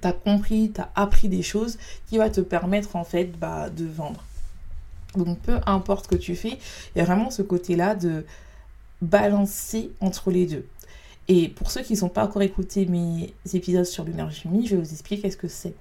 tu 0.00 0.08
as 0.08 0.12
compris, 0.12 0.72
tu 0.74 0.80
as 0.80 0.90
appris 0.94 1.28
des 1.28 1.42
choses 1.42 1.78
qui 2.06 2.18
va 2.18 2.30
te 2.30 2.40
permettre 2.40 2.96
en 2.96 3.04
fait 3.04 3.38
bah, 3.38 3.70
de 3.70 3.84
vendre. 3.84 4.24
Donc 5.16 5.38
peu 5.40 5.58
importe 5.66 6.06
ce 6.06 6.08
que 6.08 6.16
tu 6.16 6.34
fais, 6.34 6.58
il 6.94 6.98
y 6.98 7.00
a 7.00 7.04
vraiment 7.04 7.30
ce 7.30 7.42
côté-là 7.42 7.94
de 7.94 8.24
balancer 9.04 9.90
entre 10.00 10.30
les 10.30 10.46
deux. 10.46 10.66
Et 11.28 11.48
pour 11.48 11.70
ceux 11.70 11.82
qui 11.82 11.94
ne 11.94 11.98
sont 11.98 12.08
pas 12.08 12.24
encore 12.24 12.42
écouté 12.42 12.86
mes 12.86 13.32
épisodes 13.54 13.84
sur 13.84 14.04
l'énergie 14.04 14.42
féminine, 14.42 14.66
je 14.66 14.76
vais 14.76 14.82
vous 14.82 14.92
expliquer 14.92 15.22
qu'est-ce 15.22 15.36
que 15.36 15.48
c'est. 15.48 15.74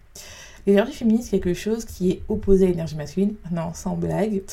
L'énergie 0.65 0.94
féminine, 0.94 1.22
c'est 1.22 1.39
quelque 1.39 1.53
chose 1.53 1.84
qui 1.84 2.12
est 2.12 2.22
opposé 2.30 2.65
à 2.65 2.70
l'énergie 2.70 2.96
masculine. 2.96 3.36
Non, 3.51 3.74
sans 3.74 3.96
blague. 3.96 4.44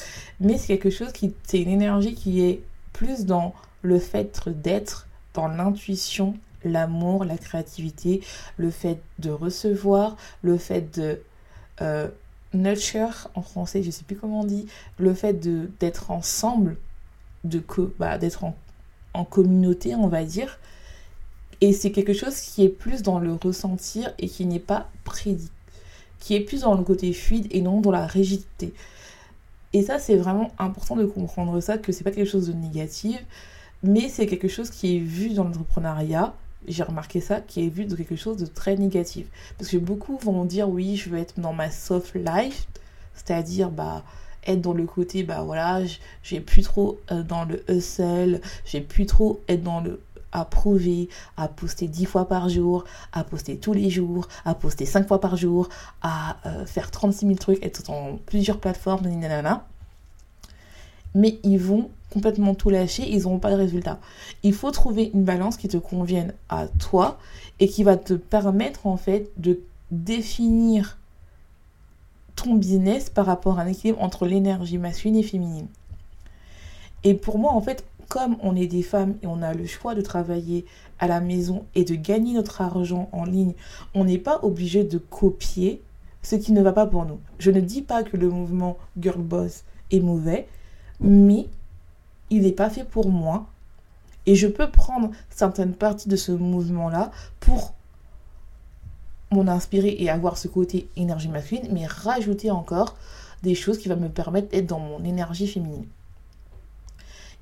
Mais 0.40 0.58
c'est 0.58 0.66
quelque 0.66 0.90
chose 0.90 1.12
qui, 1.12 1.32
c'est 1.44 1.60
une 1.60 1.68
énergie 1.68 2.14
qui 2.14 2.42
est 2.42 2.60
plus 2.92 3.24
dans 3.24 3.54
le 3.82 4.00
fait 4.00 4.48
d'être, 4.48 5.06
dans 5.34 5.46
l'intuition, 5.46 6.34
l'amour, 6.64 7.24
la 7.24 7.38
créativité, 7.38 8.22
le 8.56 8.70
fait 8.70 9.00
de 9.20 9.30
recevoir, 9.30 10.16
le 10.42 10.58
fait 10.58 10.98
de 10.98 11.20
euh, 11.80 12.08
nurture 12.52 13.30
en 13.34 13.42
français, 13.42 13.82
je 13.82 13.86
ne 13.86 13.92
sais 13.92 14.04
plus 14.04 14.16
comment 14.16 14.40
on 14.40 14.44
dit, 14.44 14.66
le 14.98 15.14
fait 15.14 15.34
de 15.34 15.70
d'être 15.78 16.10
ensemble, 16.10 16.76
de 17.44 17.62
bah, 17.98 18.18
d'être 18.18 18.44
en, 18.44 18.56
en 19.14 19.24
communauté, 19.24 19.94
on 19.94 20.08
va 20.08 20.24
dire, 20.24 20.58
et 21.60 21.72
c'est 21.72 21.92
quelque 21.92 22.14
chose 22.14 22.40
qui 22.40 22.64
est 22.64 22.68
plus 22.70 23.02
dans 23.02 23.18
le 23.18 23.34
ressentir 23.34 24.14
et 24.18 24.28
qui 24.28 24.46
n'est 24.46 24.58
pas 24.58 24.88
prédit. 25.04 25.50
Qui 26.18 26.34
est 26.34 26.40
plus 26.40 26.62
dans 26.62 26.74
le 26.74 26.84
côté 26.84 27.12
fluide 27.12 27.46
et 27.50 27.60
non 27.60 27.80
dans 27.80 27.90
la 27.90 28.06
rigidité. 28.06 28.72
Et 29.72 29.82
ça, 29.82 29.98
c'est 29.98 30.16
vraiment 30.16 30.52
important 30.58 30.96
de 30.96 31.04
comprendre 31.04 31.60
ça, 31.60 31.78
que 31.78 31.92
c'est 31.92 32.04
pas 32.04 32.10
quelque 32.10 32.28
chose 32.28 32.48
de 32.48 32.52
négatif, 32.52 33.24
mais 33.82 34.08
c'est 34.08 34.26
quelque 34.26 34.48
chose 34.48 34.70
qui 34.70 34.96
est 34.96 35.00
vu 35.00 35.34
dans 35.34 35.44
l'entrepreneuriat. 35.44 36.34
J'ai 36.66 36.82
remarqué 36.82 37.20
ça, 37.20 37.40
qui 37.40 37.64
est 37.64 37.68
vu 37.68 37.84
de 37.84 37.94
quelque 37.94 38.16
chose 38.16 38.36
de 38.36 38.46
très 38.46 38.76
négatif. 38.76 39.26
Parce 39.58 39.70
que 39.70 39.76
beaucoup 39.76 40.16
vont 40.18 40.44
dire 40.44 40.68
oui, 40.68 40.96
je 40.96 41.10
veux 41.10 41.18
être 41.18 41.38
dans 41.38 41.52
ma 41.52 41.70
soft 41.70 42.14
life, 42.14 42.66
c'est-à-dire 43.14 43.70
bah 43.70 44.02
être 44.46 44.60
dans 44.60 44.72
le 44.72 44.84
côté 44.84 45.22
bah 45.22 45.42
voilà, 45.42 45.80
j'ai 46.22 46.40
plus 46.40 46.62
trop 46.62 46.98
euh, 47.10 47.22
dans 47.22 47.44
le 47.44 47.62
hustle, 47.70 48.40
j'ai 48.64 48.80
plus 48.80 49.06
trop 49.06 49.40
être 49.48 49.62
dans 49.62 49.80
le 49.80 50.00
à 50.32 50.44
prouver, 50.44 51.08
à 51.36 51.48
poster 51.48 51.88
10 51.88 52.06
fois 52.06 52.28
par 52.28 52.48
jour, 52.48 52.84
à 53.12 53.24
poster 53.24 53.56
tous 53.56 53.72
les 53.72 53.90
jours, 53.90 54.28
à 54.44 54.54
poster 54.54 54.86
5 54.86 55.08
fois 55.08 55.20
par 55.20 55.36
jour, 55.36 55.68
à 56.02 56.36
euh, 56.46 56.66
faire 56.66 56.90
36 56.90 57.26
000 57.26 57.34
trucs, 57.38 57.64
être 57.64 57.84
sur 57.84 58.18
plusieurs 58.26 58.58
plateformes, 58.58 59.06
nanana. 59.08 59.66
Mais 61.14 61.40
ils 61.42 61.58
vont 61.58 61.90
complètement 62.12 62.54
tout 62.54 62.70
lâcher, 62.70 63.08
ils 63.08 63.22
n'auront 63.22 63.38
pas 63.38 63.50
de 63.50 63.56
résultat. 63.56 63.98
Il 64.42 64.54
faut 64.54 64.70
trouver 64.70 65.10
une 65.14 65.24
balance 65.24 65.56
qui 65.56 65.68
te 65.68 65.76
convienne 65.76 66.32
à 66.48 66.66
toi 66.66 67.18
et 67.58 67.68
qui 67.68 67.82
va 67.82 67.96
te 67.96 68.14
permettre 68.14 68.86
en 68.86 68.96
fait 68.96 69.30
de 69.36 69.60
définir 69.90 70.98
ton 72.36 72.54
business 72.54 73.10
par 73.10 73.26
rapport 73.26 73.58
à 73.58 73.62
un 73.62 73.66
équilibre 73.66 74.02
entre 74.02 74.26
l'énergie 74.26 74.78
masculine 74.78 75.16
et 75.16 75.22
féminine. 75.22 75.68
Et 77.04 77.14
pour 77.14 77.38
moi, 77.38 77.52
en 77.52 77.60
fait, 77.60 77.84
comme 78.08 78.36
on 78.42 78.56
est 78.56 78.66
des 78.66 78.82
femmes 78.82 79.14
et 79.22 79.26
on 79.26 79.40
a 79.40 79.54
le 79.54 79.66
choix 79.66 79.94
de 79.94 80.00
travailler 80.00 80.66
à 80.98 81.06
la 81.06 81.20
maison 81.20 81.64
et 81.74 81.84
de 81.84 81.94
gagner 81.94 82.34
notre 82.34 82.60
argent 82.60 83.08
en 83.12 83.24
ligne, 83.24 83.54
on 83.94 84.04
n'est 84.04 84.18
pas 84.18 84.40
obligé 84.42 84.84
de 84.84 84.98
copier 84.98 85.80
ce 86.22 86.36
qui 86.36 86.52
ne 86.52 86.60
va 86.60 86.72
pas 86.72 86.86
pour 86.86 87.06
nous. 87.06 87.18
Je 87.38 87.50
ne 87.50 87.60
dis 87.60 87.82
pas 87.82 88.02
que 88.02 88.16
le 88.16 88.28
mouvement 88.28 88.76
Girl 88.98 89.22
Boss 89.22 89.64
est 89.90 90.00
mauvais, 90.00 90.48
mais 91.00 91.46
il 92.30 92.42
n'est 92.42 92.52
pas 92.52 92.68
fait 92.68 92.84
pour 92.84 93.08
moi. 93.08 93.46
Et 94.26 94.34
je 94.34 94.46
peux 94.46 94.70
prendre 94.70 95.10
certaines 95.30 95.72
parties 95.72 96.08
de 96.08 96.16
ce 96.16 96.32
mouvement-là 96.32 97.10
pour 97.40 97.74
m'en 99.30 99.46
inspirer 99.48 99.96
et 99.98 100.10
avoir 100.10 100.38
ce 100.38 100.48
côté 100.48 100.88
énergie 100.96 101.28
masculine, 101.28 101.68
mais 101.72 101.86
rajouter 101.86 102.50
encore 102.50 102.96
des 103.42 103.54
choses 103.54 103.78
qui 103.78 103.88
vont 103.88 103.96
me 103.96 104.08
permettre 104.08 104.48
d'être 104.48 104.66
dans 104.66 104.80
mon 104.80 105.02
énergie 105.04 105.46
féminine. 105.46 105.86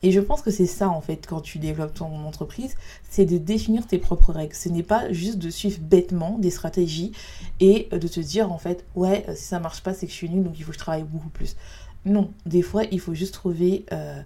Et 0.03 0.13
je 0.13 0.21
pense 0.21 0.43
que 0.43 0.51
c'est 0.51 0.67
ça 0.67 0.89
en 0.89 1.01
fait 1.01 1.27
quand 1.27 1.41
tu 1.41 1.59
développes 1.59 1.95
ton 1.95 2.25
entreprise, 2.25 2.77
c'est 3.11 3.25
de 3.25 3.37
définir 3.37 3.87
tes 3.87 3.99
propres 3.99 4.33
règles. 4.33 4.55
Ce 4.55 4.69
n'est 4.69 4.85
pas 4.85 5.13
juste 5.13 5.39
de 5.39 5.51
suivre 5.51 5.81
bêtement 5.81 6.39
des 6.39 6.51
stratégies 6.51 7.13
et 7.59 7.89
de 7.91 8.09
te 8.09 8.21
dire 8.21 8.53
en 8.53 8.59
fait 8.59 8.85
ouais 8.95 9.27
si 9.35 9.45
ça 9.45 9.59
marche 9.59 9.83
pas 9.83 9.95
c'est 9.95 10.07
que 10.07 10.13
je 10.13 10.17
suis 10.17 10.31
nulle 10.31 10.45
donc 10.45 10.55
il 10.57 10.63
faut 10.63 10.71
que 10.71 10.77
je 10.77 10.83
travaille 10.83 11.03
beaucoup 11.03 11.31
plus. 11.31 11.57
Non, 12.05 12.31
des 12.47 12.63
fois 12.63 12.85
il 12.93 13.01
faut 13.01 13.15
juste 13.15 13.35
trouver 13.35 13.87
euh, 13.93 14.23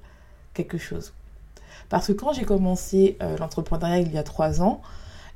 quelque 0.53 0.77
chose. 0.77 1.15
Parce 1.89 2.07
que 2.07 2.13
quand 2.13 2.35
j'ai 2.35 2.45
commencé 2.45 3.17
euh, 3.23 3.39
l'entrepreneuriat 3.39 4.01
il 4.01 4.13
y 4.13 4.19
a 4.19 4.23
trois 4.23 4.61
ans, 4.61 4.83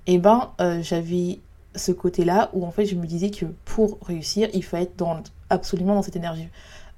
eh 0.07 0.19
ben 0.19 0.51
euh, 0.61 0.83
j'avais 0.83 1.41
ce 1.77 1.93
côté-là 1.93 2.51
où 2.53 2.65
en 2.65 2.71
fait 2.71 2.87
je 2.87 2.95
me 2.95 3.07
disais 3.07 3.31
que 3.31 3.47
pour 3.65 3.99
réussir, 4.03 4.49
il 4.55 4.65
faut 4.65 4.77
être 4.77 4.97
dans, 4.97 5.23
absolument 5.51 5.95
dans 5.95 6.03
cette 6.03 6.17
énergie 6.17 6.49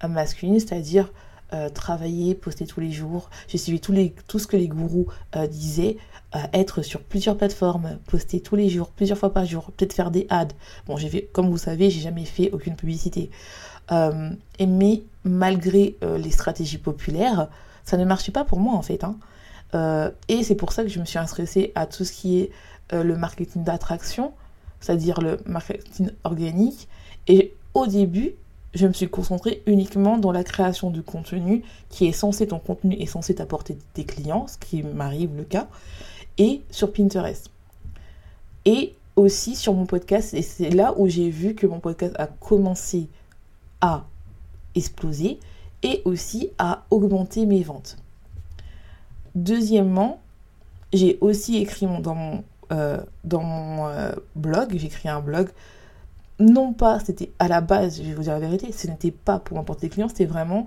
masculine, 0.06 0.60
c'est-à-dire 0.60 1.10
euh, 1.54 1.70
travailler, 1.70 2.34
poster 2.34 2.66
tous 2.66 2.80
les 2.80 2.92
jours. 2.92 3.30
J'ai 3.48 3.56
suivi 3.56 3.80
tous 3.80 3.92
les, 3.92 4.14
tout 4.26 4.38
ce 4.38 4.46
que 4.46 4.58
les 4.58 4.68
gourous 4.68 5.06
euh, 5.34 5.46
disaient, 5.46 5.96
euh, 6.34 6.40
être 6.52 6.82
sur 6.82 7.02
plusieurs 7.02 7.38
plateformes, 7.38 7.96
poster 8.06 8.40
tous 8.40 8.54
les 8.54 8.68
jours, 8.68 8.90
plusieurs 8.90 9.16
fois 9.16 9.32
par 9.32 9.46
jour, 9.46 9.72
peut-être 9.72 9.94
faire 9.94 10.10
des 10.10 10.26
ads. 10.28 10.48
Bon, 10.86 10.98
j'ai 10.98 11.08
fait, 11.08 11.30
comme 11.32 11.48
vous 11.48 11.56
savez, 11.56 11.88
j'ai 11.88 12.00
jamais 12.00 12.26
fait 12.26 12.50
aucune 12.52 12.76
publicité. 12.76 13.30
et 13.90 14.66
mais 14.66 15.04
malgré 15.24 15.96
les 16.02 16.30
stratégies 16.30 16.76
populaires, 16.76 17.48
ça 17.84 17.96
ne 17.96 18.04
marchait 18.04 18.32
pas 18.32 18.44
pour 18.44 18.60
moi 18.60 18.74
en 18.74 18.82
fait. 18.82 19.02
Hein. 19.02 19.16
et 20.28 20.42
c'est 20.42 20.54
pour 20.54 20.72
ça 20.72 20.82
que 20.82 20.90
je 20.90 21.00
me 21.00 21.06
suis 21.06 21.18
intéressée 21.18 21.72
à 21.74 21.86
tout 21.86 22.04
ce 22.04 22.12
qui 22.12 22.40
est 22.40 22.50
le 22.92 23.16
marketing 23.16 23.64
d'attraction, 23.64 24.34
c'est-à-dire 24.80 25.20
le 25.20 25.38
marketing 25.46 26.10
organique. 26.24 26.88
Et 27.26 27.54
au 27.74 27.86
début, 27.86 28.32
je 28.74 28.86
me 28.86 28.92
suis 28.92 29.08
concentrée 29.08 29.62
uniquement 29.66 30.18
dans 30.18 30.32
la 30.32 30.44
création 30.44 30.90
de 30.90 31.00
contenu 31.00 31.62
qui 31.88 32.06
est 32.06 32.12
censé, 32.12 32.46
ton 32.46 32.58
contenu 32.58 32.94
est 32.96 33.06
censé 33.06 33.34
t'apporter 33.34 33.78
des 33.94 34.04
clients, 34.04 34.46
ce 34.46 34.58
qui 34.58 34.82
m'arrive 34.82 35.36
le 35.36 35.44
cas, 35.44 35.68
et 36.36 36.62
sur 36.70 36.92
Pinterest. 36.92 37.50
Et 38.64 38.94
aussi 39.16 39.56
sur 39.56 39.74
mon 39.74 39.86
podcast, 39.86 40.34
et 40.34 40.42
c'est 40.42 40.70
là 40.70 40.94
où 40.96 41.08
j'ai 41.08 41.30
vu 41.30 41.54
que 41.54 41.66
mon 41.66 41.80
podcast 41.80 42.14
a 42.18 42.26
commencé 42.26 43.08
à 43.80 44.04
exploser 44.74 45.38
et 45.82 46.02
aussi 46.04 46.50
à 46.58 46.84
augmenter 46.90 47.46
mes 47.46 47.62
ventes. 47.62 47.96
Deuxièmement, 49.34 50.20
j'ai 50.92 51.18
aussi 51.20 51.56
écrit 51.56 51.86
dans 52.00 52.14
mon, 52.14 52.44
euh, 52.72 52.98
dans 53.24 53.42
mon 53.42 53.88
euh, 53.88 54.12
blog, 54.36 54.74
j'ai 54.76 54.86
écrit 54.86 55.08
un 55.08 55.20
blog 55.20 55.48
non 56.40 56.72
pas, 56.72 57.00
c'était 57.00 57.32
à 57.40 57.48
la 57.48 57.60
base, 57.60 57.98
je 57.98 58.04
vais 58.04 58.14
vous 58.14 58.22
dire 58.22 58.34
la 58.34 58.38
vérité, 58.38 58.70
ce 58.70 58.86
n'était 58.86 59.10
pas 59.10 59.40
pour 59.40 59.56
m'apporter 59.56 59.88
des 59.88 59.90
clients, 59.92 60.08
c'était 60.08 60.24
vraiment 60.24 60.66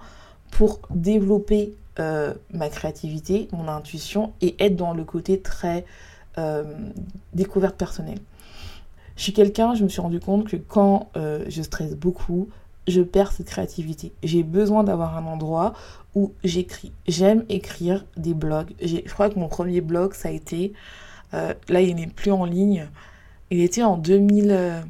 pour 0.51 0.81
développer 0.89 1.73
euh, 1.99 2.33
ma 2.51 2.67
créativité, 2.67 3.47
mon 3.53 3.69
intuition 3.69 4.33
et 4.41 4.55
être 4.59 4.75
dans 4.75 4.93
le 4.93 5.03
côté 5.03 5.39
très 5.39 5.85
découverte 7.33 7.75
personnelle. 7.75 8.19
Je 9.17 9.23
suis 9.23 9.33
quelqu'un, 9.33 9.75
je 9.75 9.83
me 9.83 9.89
suis 9.89 9.99
rendu 10.01 10.19
compte 10.21 10.47
que 10.47 10.55
quand 10.55 11.09
je 11.15 11.61
stresse 11.61 11.93
beaucoup, 11.93 12.47
je 12.87 13.01
perds 13.01 13.31
cette 13.31 13.47
créativité. 13.47 14.11
J'ai 14.23 14.43
besoin 14.43 14.83
d'avoir 14.83 15.17
un 15.17 15.25
endroit 15.25 15.73
où 16.15 16.33
j'écris. 16.43 16.91
J'aime 17.07 17.45
écrire 17.49 18.05
des 18.17 18.33
blogs. 18.33 18.73
Je 18.81 18.97
crois 19.11 19.29
que 19.29 19.39
mon 19.39 19.47
premier 19.47 19.81
blog, 19.81 20.13
ça 20.13 20.29
a 20.29 20.31
été, 20.31 20.73
là 21.33 21.81
il 21.81 21.95
n'est 21.95 22.07
plus 22.07 22.31
en 22.31 22.45
ligne, 22.45 22.87
il 23.49 23.61
était 23.61 23.83
en 23.83 23.97
2000. 23.97 24.83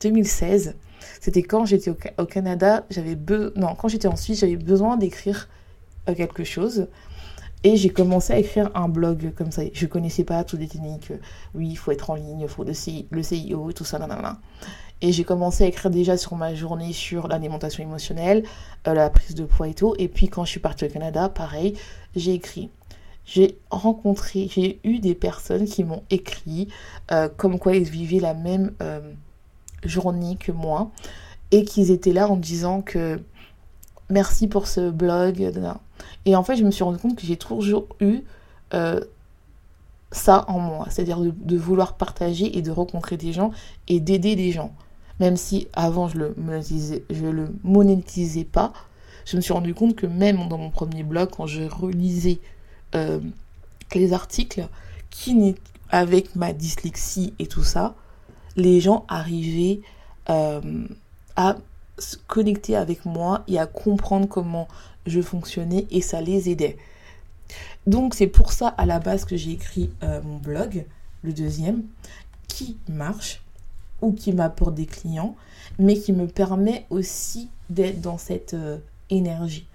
2016. 0.00 0.74
C'était 1.20 1.42
quand 1.42 1.64
j'étais 1.64 1.90
au, 1.90 2.24
Canada, 2.24 2.84
j'avais 2.90 3.16
non, 3.56 3.74
quand 3.74 3.88
j'étais 3.88 4.08
en 4.08 4.16
Suisse, 4.16 4.40
j'avais 4.40 4.56
besoin 4.56 4.96
d'écrire 4.96 5.48
euh, 6.08 6.14
quelque 6.14 6.44
chose. 6.44 6.88
Et 7.62 7.76
j'ai 7.76 7.90
commencé 7.90 8.32
à 8.32 8.38
écrire 8.38 8.70
un 8.74 8.88
blog 8.88 9.34
comme 9.36 9.52
ça. 9.52 9.62
Je 9.72 9.86
connaissais 9.86 10.24
pas 10.24 10.42
toutes 10.44 10.60
les 10.60 10.68
techniques. 10.68 11.12
Oui, 11.54 11.68
il 11.68 11.76
faut 11.76 11.92
être 11.92 12.08
en 12.08 12.14
ligne, 12.14 12.40
il 12.40 12.48
faut 12.48 12.64
le, 12.64 12.72
CIO, 13.22 13.72
tout 13.72 13.84
ça, 13.84 13.98
nanana. 13.98 14.38
Et 15.02 15.12
j'ai 15.12 15.24
commencé 15.24 15.64
à 15.64 15.66
écrire 15.66 15.90
déjà 15.90 16.16
sur 16.16 16.36
ma 16.36 16.54
journée 16.54 16.92
sur 16.92 17.28
l'alimentation 17.28 17.82
émotionnelle, 17.82 18.44
euh, 18.88 18.94
la 18.94 19.10
prise 19.10 19.34
de 19.34 19.44
poids 19.44 19.68
et 19.68 19.74
tout. 19.74 19.94
Et 19.98 20.08
puis 20.08 20.28
quand 20.28 20.44
je 20.44 20.50
suis 20.50 20.60
partie 20.60 20.86
au 20.86 20.88
Canada, 20.88 21.28
pareil, 21.28 21.74
j'ai 22.16 22.32
écrit. 22.32 22.70
J'ai 23.24 23.58
rencontré, 23.70 24.48
j'ai 24.50 24.80
eu 24.82 24.98
des 24.98 25.14
personnes 25.14 25.66
qui 25.66 25.84
m'ont 25.84 26.02
écrit 26.10 26.68
euh, 27.12 27.28
comme 27.36 27.58
quoi 27.58 27.76
ils 27.76 27.88
vivaient 27.88 28.20
la 28.20 28.34
même 28.34 28.72
journée 29.84 30.36
que 30.36 30.52
moi 30.52 30.90
et 31.50 31.64
qu'ils 31.64 31.90
étaient 31.90 32.12
là 32.12 32.28
en 32.28 32.36
disant 32.36 32.82
que 32.82 33.20
merci 34.08 34.48
pour 34.48 34.66
ce 34.66 34.90
blog. 34.90 35.52
Et 36.26 36.36
en 36.36 36.42
fait, 36.42 36.56
je 36.56 36.64
me 36.64 36.70
suis 36.70 36.84
rendu 36.84 36.98
compte 36.98 37.16
que 37.16 37.26
j'ai 37.26 37.36
toujours 37.36 37.86
eu 38.00 38.20
euh, 38.74 39.00
ça 40.12 40.44
en 40.48 40.58
moi, 40.58 40.86
c'est-à-dire 40.90 41.20
de, 41.20 41.56
vouloir 41.56 41.96
partager 41.96 42.56
et 42.58 42.62
de 42.62 42.70
rencontrer 42.70 43.16
des 43.16 43.32
gens 43.32 43.52
et 43.88 44.00
d'aider 44.00 44.34
les 44.34 44.52
gens. 44.52 44.72
Même 45.20 45.36
si 45.36 45.68
avant 45.72 46.08
je 46.08 46.18
le 46.18 46.34
je 47.10 47.26
le 47.26 47.54
monétisais 47.62 48.44
pas, 48.44 48.72
je 49.24 49.36
me 49.36 49.40
suis 49.40 49.52
rendu 49.52 49.74
compte 49.74 49.94
que 49.94 50.06
même 50.06 50.48
dans 50.48 50.58
mon 50.58 50.70
premier 50.70 51.02
blog, 51.02 51.30
quand 51.30 51.46
je 51.46 51.62
relisais 51.62 52.40
euh, 52.94 53.20
les 53.94 54.12
articles, 54.12 54.66
qui 55.10 55.56
avec 55.90 56.36
ma 56.36 56.52
dyslexie 56.52 57.34
et 57.38 57.46
tout 57.46 57.64
ça, 57.64 57.94
les 58.56 58.80
gens 58.80 59.04
arrivaient 59.08 59.80
euh, 60.28 60.86
à 61.36 61.56
se 61.98 62.16
connecter 62.26 62.76
avec 62.76 63.04
moi 63.04 63.42
et 63.48 63.58
à 63.58 63.66
comprendre 63.66 64.28
comment 64.28 64.68
je 65.06 65.20
fonctionnais 65.20 65.86
et 65.90 66.00
ça 66.00 66.20
les 66.20 66.48
aidait. 66.48 66.76
Donc 67.86 68.14
c'est 68.14 68.26
pour 68.26 68.52
ça 68.52 68.68
à 68.68 68.86
la 68.86 68.98
base 68.98 69.24
que 69.24 69.36
j'ai 69.36 69.52
écrit 69.52 69.90
euh, 70.02 70.20
mon 70.22 70.36
blog, 70.36 70.84
le 71.22 71.32
deuxième, 71.32 71.82
qui 72.48 72.76
marche 72.88 73.42
ou 74.00 74.12
qui 74.12 74.32
m'apporte 74.32 74.74
des 74.74 74.86
clients, 74.86 75.36
mais 75.78 75.98
qui 75.98 76.12
me 76.12 76.26
permet 76.26 76.86
aussi 76.90 77.48
d'être 77.68 78.00
dans 78.00 78.18
cette 78.18 78.54
euh, 78.54 78.78
énergie. 79.10 79.66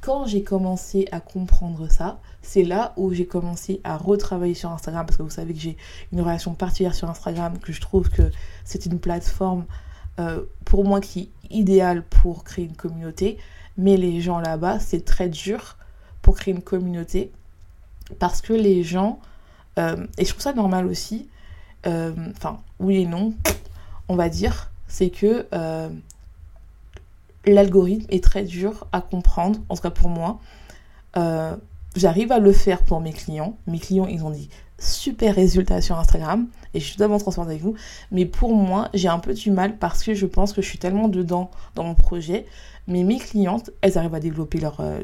Quand 0.00 0.26
j'ai 0.26 0.42
commencé 0.42 1.08
à 1.10 1.20
comprendre 1.20 1.90
ça, 1.90 2.20
c'est 2.40 2.62
là 2.62 2.92
où 2.96 3.12
j'ai 3.12 3.26
commencé 3.26 3.80
à 3.82 3.96
retravailler 3.96 4.54
sur 4.54 4.70
Instagram 4.70 5.04
parce 5.04 5.16
que 5.16 5.22
vous 5.22 5.30
savez 5.30 5.54
que 5.54 5.60
j'ai 5.60 5.76
une 6.12 6.20
relation 6.20 6.54
particulière 6.54 6.94
sur 6.94 7.10
Instagram, 7.10 7.58
que 7.58 7.72
je 7.72 7.80
trouve 7.80 8.08
que 8.08 8.30
c'est 8.64 8.86
une 8.86 9.00
plateforme 9.00 9.64
euh, 10.20 10.42
pour 10.64 10.84
moi 10.84 11.00
qui 11.00 11.20
est 11.20 11.56
idéale 11.56 12.04
pour 12.04 12.44
créer 12.44 12.64
une 12.64 12.76
communauté. 12.76 13.38
Mais 13.76 13.96
les 13.96 14.20
gens 14.20 14.38
là-bas, 14.38 14.78
c'est 14.78 15.04
très 15.04 15.28
dur 15.28 15.76
pour 16.22 16.36
créer 16.36 16.54
une 16.54 16.62
communauté 16.62 17.32
parce 18.20 18.40
que 18.40 18.52
les 18.52 18.84
gens, 18.84 19.18
euh, 19.78 20.06
et 20.16 20.24
je 20.24 20.30
trouve 20.30 20.42
ça 20.42 20.52
normal 20.52 20.86
aussi, 20.86 21.28
euh, 21.86 22.12
enfin 22.36 22.60
oui 22.78 23.02
et 23.02 23.06
non, 23.06 23.34
on 24.08 24.14
va 24.14 24.28
dire, 24.28 24.70
c'est 24.86 25.10
que 25.10 25.46
l'algorithme 27.52 28.06
est 28.10 28.22
très 28.22 28.44
dur 28.44 28.86
à 28.92 29.00
comprendre, 29.00 29.60
en 29.68 29.76
tout 29.76 29.82
cas 29.82 29.90
pour 29.90 30.08
moi. 30.08 30.40
Euh, 31.16 31.56
j'arrive 31.96 32.32
à 32.32 32.38
le 32.38 32.52
faire 32.52 32.82
pour 32.82 33.00
mes 33.00 33.12
clients. 33.12 33.56
Mes 33.66 33.78
clients, 33.78 34.06
ils 34.06 34.24
ont 34.24 34.30
dit 34.30 34.48
super 34.78 35.34
résultats 35.34 35.80
sur 35.80 35.98
Instagram 35.98 36.46
et 36.72 36.80
je 36.80 36.84
suis 36.84 36.96
totalement 36.96 37.18
transparente 37.18 37.50
avec 37.50 37.62
vous. 37.62 37.74
Mais 38.12 38.26
pour 38.26 38.54
moi, 38.54 38.88
j'ai 38.94 39.08
un 39.08 39.18
peu 39.18 39.34
du 39.34 39.50
mal 39.50 39.78
parce 39.78 40.02
que 40.02 40.14
je 40.14 40.26
pense 40.26 40.52
que 40.52 40.62
je 40.62 40.68
suis 40.68 40.78
tellement 40.78 41.08
dedans 41.08 41.50
dans 41.74 41.84
mon 41.84 41.94
projet. 41.94 42.46
Mais 42.86 43.02
mes 43.02 43.18
clientes, 43.18 43.70
elles 43.80 43.98
arrivent 43.98 44.14
à 44.14 44.20
développer 44.20 44.60
leur, 44.60 44.80
euh, 44.80 45.00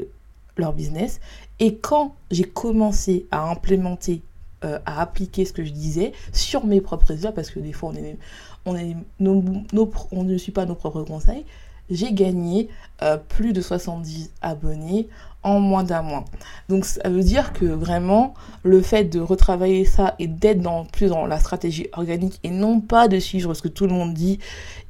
leur 0.56 0.72
business. 0.72 1.20
Et 1.58 1.76
quand 1.76 2.14
j'ai 2.30 2.44
commencé 2.44 3.26
à 3.30 3.50
implémenter 3.50 4.22
euh, 4.64 4.78
à 4.86 5.02
appliquer 5.02 5.44
ce 5.44 5.52
que 5.52 5.62
je 5.62 5.72
disais 5.72 6.12
sur 6.32 6.64
mes 6.64 6.80
propres 6.80 7.08
résultats, 7.08 7.32
parce 7.32 7.50
que 7.50 7.60
des 7.60 7.72
fois 7.72 7.90
on, 7.90 7.96
est, 7.96 8.16
on, 8.64 8.76
est 8.76 8.96
on 9.20 10.24
ne 10.24 10.38
suit 10.38 10.52
pas 10.52 10.64
nos 10.64 10.74
propres 10.74 11.02
conseils, 11.02 11.44
j'ai 11.90 12.12
gagné 12.12 12.68
euh, 13.02 13.16
plus 13.16 13.52
de 13.52 13.60
70 13.60 14.30
abonnés 14.42 15.08
en 15.44 15.60
moins 15.60 15.84
d'un 15.84 16.02
mois. 16.02 16.24
Donc 16.68 16.86
ça 16.86 17.08
veut 17.08 17.22
dire 17.22 17.52
que 17.52 17.66
vraiment 17.66 18.34
le 18.62 18.80
fait 18.80 19.04
de 19.04 19.20
retravailler 19.20 19.84
ça 19.84 20.14
et 20.18 20.26
d'être 20.26 20.60
dans 20.60 20.86
plus 20.86 21.08
dans 21.08 21.26
la 21.26 21.38
stratégie 21.38 21.86
organique 21.92 22.40
et 22.42 22.50
non 22.50 22.80
pas 22.80 23.08
de 23.08 23.18
suivre 23.18 23.52
ce 23.52 23.62
que 23.62 23.68
tout 23.68 23.86
le 23.86 23.92
monde 23.92 24.14
dit 24.14 24.38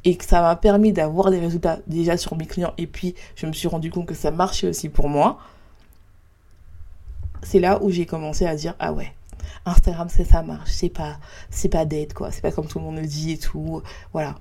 et 0.05 0.17
que 0.17 0.25
ça 0.25 0.41
m'a 0.41 0.55
permis 0.55 0.93
d'avoir 0.93 1.31
des 1.31 1.41
résultats 1.41 1.81
déjà 1.89 2.17
sur 2.17 2.37
mes 2.37 2.47
clients 2.47 2.73
et 2.79 2.87
puis 2.87 3.15
je 3.35 3.47
me 3.47 3.53
suis 3.53 3.69
rendu 3.69 3.91
compte 3.91 4.07
que 4.07 4.15
ça 4.15 4.31
marchait 4.31 4.69
aussi 4.69 4.89
pour 4.89 5.09
moi. 5.09 5.39
C'est 7.43 7.61
là 7.61 7.83
où 7.83 7.91
j'ai 7.91 8.07
commencé 8.07 8.47
à 8.47 8.55
dire 8.55 8.77
ah 8.79 8.93
ouais, 8.93 9.13
Instagram 9.67 10.09
c'est 10.09 10.25
ça 10.25 10.43
marche, 10.43 10.71
c'est 10.71 10.89
pas 10.89 11.19
c'est 11.51 11.69
pas 11.69 11.85
dead 11.85 12.13
quoi, 12.15 12.31
c'est 12.31 12.43
pas 12.43 12.53
comme 12.53 12.69
tout 12.69 12.79
le 12.79 12.85
monde 12.85 12.97
le 12.97 13.07
dit 13.07 13.33
et 13.33 13.39
tout. 13.39 13.83
Voilà. 14.13 14.37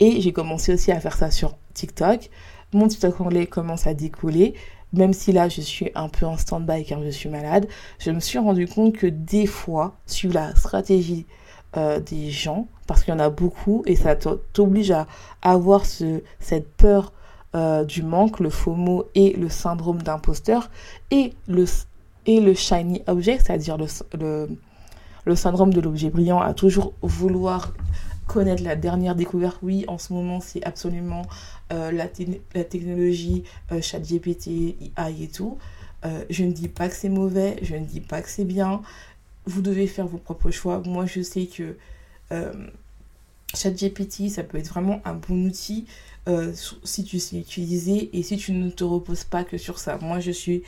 Et 0.00 0.20
j'ai 0.20 0.32
commencé 0.32 0.72
aussi 0.72 0.90
à 0.90 0.98
faire 0.98 1.14
ça 1.14 1.30
sur 1.30 1.56
TikTok. 1.74 2.30
Mon 2.72 2.88
TikTok 2.88 3.20
anglais 3.20 3.46
commence 3.46 3.86
à 3.86 3.94
décoller. 3.94 4.54
Même 4.92 5.12
si 5.12 5.32
là 5.32 5.48
je 5.48 5.60
suis 5.60 5.90
un 5.94 6.08
peu 6.08 6.26
en 6.26 6.36
stand-by 6.36 6.84
car 6.84 7.02
je 7.02 7.10
suis 7.10 7.28
malade, 7.28 7.68
je 7.98 8.10
me 8.10 8.20
suis 8.20 8.38
rendu 8.38 8.66
compte 8.66 8.94
que 8.94 9.06
des 9.06 9.46
fois, 9.46 9.96
sur 10.06 10.32
la 10.32 10.54
stratégie 10.56 11.26
euh, 11.76 12.00
des 12.00 12.30
gens, 12.30 12.66
parce 12.88 13.04
qu'il 13.04 13.14
y 13.14 13.16
en 13.16 13.20
a 13.20 13.30
beaucoup 13.30 13.84
et 13.86 13.94
ça 13.94 14.16
t'oblige 14.16 14.90
à 14.90 15.06
avoir 15.42 15.86
ce, 15.86 16.22
cette 16.40 16.68
peur 16.72 17.12
euh, 17.54 17.84
du 17.84 18.02
manque, 18.02 18.40
le 18.40 18.50
FOMO 18.50 19.06
et 19.14 19.32
le 19.34 19.48
syndrome 19.48 20.02
d'imposteur 20.02 20.70
et 21.12 21.32
le, 21.46 21.66
shiny 22.54 23.02
object, 23.06 23.46
c'est-à-dire 23.46 23.76
le 23.76 25.34
syndrome 25.36 25.72
de 25.72 25.80
l'objet 25.80 26.10
brillant, 26.10 26.40
à 26.40 26.52
toujours 26.54 26.94
vouloir 27.02 27.72
connaître 28.32 28.62
la 28.62 28.76
dernière 28.76 29.16
découverte. 29.16 29.58
Oui, 29.62 29.84
en 29.88 29.98
ce 29.98 30.12
moment, 30.12 30.40
c'est 30.40 30.62
absolument 30.64 31.22
euh, 31.72 31.90
la, 31.90 32.06
technologie, 32.64 33.42
euh, 33.72 33.82
ChatGPT, 33.82 34.76
AI 34.96 35.24
et 35.24 35.28
tout. 35.28 35.58
Euh, 36.04 36.24
je 36.30 36.44
ne 36.44 36.52
dis 36.52 36.68
pas 36.68 36.88
que 36.88 36.94
c'est 36.94 37.08
mauvais, 37.08 37.58
je 37.62 37.74
ne 37.74 37.84
dis 37.84 38.00
pas 38.00 38.22
que 38.22 38.28
c'est 38.28 38.44
bien. 38.44 38.82
Vous 39.46 39.62
devez 39.62 39.86
faire 39.86 40.06
vos 40.06 40.18
propres 40.18 40.50
choix. 40.50 40.80
Moi, 40.86 41.06
je 41.06 41.22
sais 41.22 41.46
que 41.46 41.76
ChatGPT, 43.54 44.28
ça 44.28 44.44
peut 44.44 44.58
être 44.58 44.68
vraiment 44.68 45.00
un 45.04 45.14
bon 45.14 45.46
outil 45.46 45.86
si 46.84 47.02
tu 47.02 47.18
sais 47.18 47.38
utiliser 47.38 48.16
et 48.16 48.22
si 48.22 48.36
tu 48.36 48.52
ne 48.52 48.70
te 48.70 48.84
reposes 48.84 49.24
pas 49.24 49.42
que 49.42 49.58
sur 49.58 49.80
ça. 49.80 49.98
Moi, 50.00 50.20
je 50.20 50.30
suis 50.30 50.62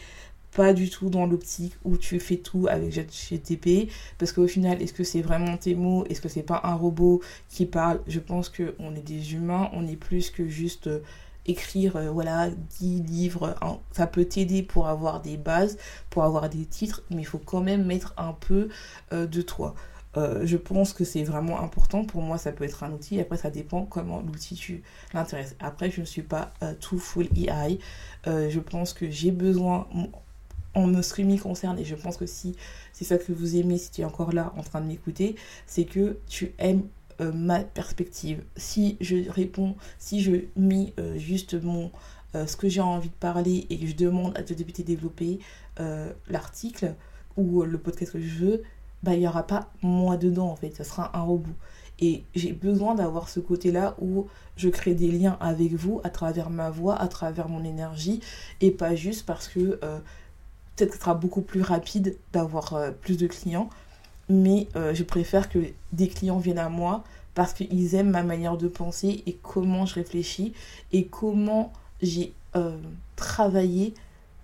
pas 0.55 0.73
du 0.73 0.91
tout 0.91 1.09
dans 1.09 1.27
l'optique 1.27 1.75
où 1.85 1.97
tu 1.97 2.21
fais 2.21 2.37
tout 2.37 2.67
avec 2.69 2.93
GTP 2.93 3.91
parce 4.19 4.33
qu'au 4.33 4.47
final 4.47 4.81
est-ce 4.83 4.93
que 4.93 5.05
c'est 5.05 5.23
vraiment 5.23 5.57
tes 5.57 5.75
mots? 5.75 6.05
Est-ce 6.07 6.21
que 6.21 6.29
c'est 6.29 6.43
pas 6.43 6.61
un 6.65 6.75
robot 6.75 7.21
qui 7.49 7.67
parle? 7.67 8.01
Je 8.07 8.21
pense 8.21 8.49
que 8.49 8.75
on 8.79 8.95
est 8.95 9.07
des 9.07 9.35
humains 9.35 9.71
on 9.73 9.87
est 9.87 9.97
plus 9.97 10.31
que 10.31 10.47
juste 10.47 10.87
euh, 10.89 11.01
écrire 11.47 11.97
euh, 11.97 12.11
voilà 12.11 12.51
10 12.51 13.03
livres 13.03 13.57
ça 13.91 14.07
peut 14.07 14.25
t'aider 14.27 14.63
pour 14.63 14.87
avoir 14.87 15.23
des 15.23 15.37
bases 15.37 15.79
pour 16.11 16.25
avoir 16.25 16.49
des 16.49 16.67
titres 16.67 17.03
mais 17.11 17.23
il 17.23 17.27
faut 17.27 17.39
quand 17.39 17.63
même 17.63 17.85
mettre 17.85 18.15
un 18.17 18.33
peu 18.33 18.69
euh, 19.13 19.27
de 19.27 19.43
toi 19.43 19.75
je 20.43 20.59
pense 20.59 20.93
que 20.93 21.05
c'est 21.05 21.25
vraiment 21.25 21.63
important. 21.63 22.05
Pour 22.05 22.21
moi, 22.21 22.37
ça 22.37 22.53
peut 22.53 22.65
être 22.65 22.83
un 22.85 22.93
outil. 22.93 23.19
Après, 23.19 23.39
ça 23.39 23.49
dépend 23.49 23.87
comment 23.87 24.21
l'outil 24.21 24.55
tu 24.57 24.83
l'intéresse. 25.15 25.57
Après, 25.59 25.91
je 25.91 26.03
ne 26.03 26.05
suis 26.05 26.21
pas 26.21 26.53
tout 26.81 26.99
full 26.99 27.29
AI. 27.35 27.79
je 28.27 28.59
pense 28.59 28.93
que 28.93 29.09
j'ai 29.09 29.31
besoin, 29.31 29.89
en 30.75 31.01
qui 31.01 31.25
m'y 31.25 31.39
concerne, 31.39 31.79
et 31.79 31.85
je 31.85 31.95
pense 31.95 32.17
que 32.17 32.27
si 32.27 32.57
c'est 32.93 33.05
ça 33.05 33.19
que 33.19 33.33
vous 33.33 33.57
aimez, 33.57 33.79
si 33.79 33.91
tu 33.91 34.01
es 34.01 34.05
encore 34.05 34.33
là 34.33 34.53
en 34.57 34.63
train 34.63 34.81
de 34.81 34.87
m'écouter, 34.87 35.37
c'est 35.67 35.85
que 35.85 36.19
tu 36.27 36.55
aimes 36.59 36.85
euh, 37.21 37.33
ma 37.33 37.61
perspective. 37.61 38.43
Si 38.57 38.97
je 39.01 39.31
réponds, 39.31 39.77
si 39.99 40.23
je 40.23 40.33
mets 40.57 40.95
euh, 40.99 41.19
euh, 42.35 42.47
ce 42.47 42.57
que 42.57 42.69
j'ai 42.69 42.81
envie 42.81 43.11
de 43.11 43.15
parler 43.15 43.67
et 43.69 43.79
que 43.79 43.87
je 43.87 43.95
demande 43.95 44.37
à 44.37 44.43
te 44.43 44.55
débuter 44.55 44.83
développer 44.83 45.39
l'article 46.29 46.95
ou 47.37 47.63
le 47.63 47.79
podcast 47.79 48.13
que 48.13 48.21
je 48.21 48.45
veux, 48.45 48.63
bah, 49.03 49.15
il 49.15 49.21
n'y 49.21 49.29
aura 49.29 49.47
pas 49.47 49.71
moi 49.83 50.17
dedans 50.17 50.49
en 50.49 50.57
fait, 50.57 50.75
ça 50.75 50.85
sera 50.85 51.17
un 51.17 51.23
robot. 51.23 51.51
Et 51.99 52.25
j'ai 52.35 52.53
besoin 52.53 52.95
d'avoir 52.95 53.29
ce 53.29 53.41
côté-là 53.41 53.97
où 54.01 54.27
je 54.57 54.69
crée 54.69 54.95
des 54.95 55.11
liens 55.11 55.37
avec 55.41 55.73
vous 55.75 56.01
à 56.05 56.11
travers 56.11 56.51
ma 56.51 56.71
voix, 56.71 56.97
à 56.97 57.09
travers 57.09 57.49
mon 57.49 57.65
énergie, 57.65 58.21
et 58.61 58.71
pas 58.71 58.95
juste 58.95 59.25
parce 59.25 59.49
que 59.49 59.79
peut-être 60.77 60.91
que 60.91 60.97
ce 60.97 61.01
sera 61.01 61.15
beaucoup 61.15 61.43
plus 61.43 61.63
rapide 61.63 62.17
d'avoir 62.33 62.75
euh, 62.75 62.91
plus 62.91 63.17
de 63.17 63.27
clients, 63.27 63.69
mais 64.29 64.69
euh, 64.77 64.95
je 64.95 65.03
préfère 65.03 65.49
que 65.49 65.59
des 65.93 66.09
clients 66.09 66.39
viennent 66.39 66.59
à 66.59 66.69
moi 66.69 67.05
parce 67.35 67.53
qu'ils 67.53 67.95
aiment 67.95 68.11
ma 68.11 68.23
manière 68.23 68.57
de 68.57 68.69
penser 68.69 69.23
et 69.27 69.39
comment 69.43 69.87
je 69.87 69.95
réfléchis 69.95 70.53
et 70.93 71.07
comment 71.07 71.73
j'ai 72.01 72.35
euh, 72.57 72.77
travaillé 73.17 73.95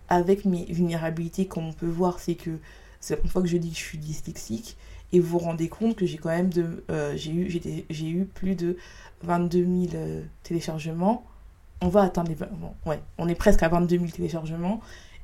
avec 0.09 0.45
mes 0.45 0.64
vulnérabilités. 0.64 1.47
Comme 1.47 1.69
on 1.69 1.73
peut 1.73 1.87
voir, 1.87 2.19
c'est 2.19 2.35
que 2.35 2.59
c'est 3.01 3.14
la 3.14 3.19
première 3.19 3.33
fois 3.33 3.43
que 3.43 3.49
je 3.49 3.57
dis 3.59 3.71
que 3.71 3.77
je 3.77 3.83
suis 3.83 3.99
dyslexique 3.99 4.77
et 5.12 5.21
vous 5.21 5.29
vous 5.29 5.38
rendez 5.38 5.69
compte 5.69 5.97
que 5.97 6.05
j'ai 6.05 6.19
quand 6.19 6.29
même 6.31 6.51
de 6.51 6.85
j'ai 7.14 7.31
eu 7.31 7.87
j'ai 7.88 8.09
eu 8.11 8.25
plus 8.27 8.55
de 8.55 8.77
22 9.23 9.88
000 9.91 10.03
téléchargements 10.43 11.25
on 11.81 11.88
va 11.88 12.03
atteindre 12.03 12.31
les 12.31 12.37
ouais 12.85 13.01
on 13.17 13.29
est 13.29 13.35
presque 13.35 13.62
à 13.62 13.69
22 13.69 13.99
000 13.99 14.11
téléchargements 14.11 14.81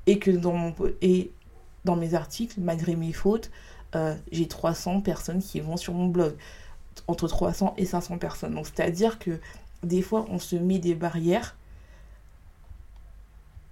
et 0.06 0.18
que 0.18 0.30
dans, 0.30 0.52
mon, 0.52 0.74
et 1.00 1.30
dans 1.84 1.96
mes 1.96 2.14
articles, 2.14 2.60
malgré 2.60 2.96
mes 2.96 3.12
fautes, 3.12 3.50
euh, 3.94 4.14
j'ai 4.32 4.48
300 4.48 5.00
personnes 5.00 5.42
qui 5.42 5.60
vont 5.60 5.76
sur 5.76 5.94
mon 5.94 6.06
blog. 6.06 6.34
Entre 7.08 7.28
300 7.28 7.74
et 7.76 7.86
500 7.86 8.18
personnes. 8.18 8.54
Donc, 8.54 8.66
c'est-à-dire 8.66 9.18
que 9.18 9.40
des 9.82 10.02
fois, 10.02 10.26
on 10.30 10.38
se 10.38 10.56
met 10.56 10.78
des 10.78 10.94
barrières. 10.94 11.56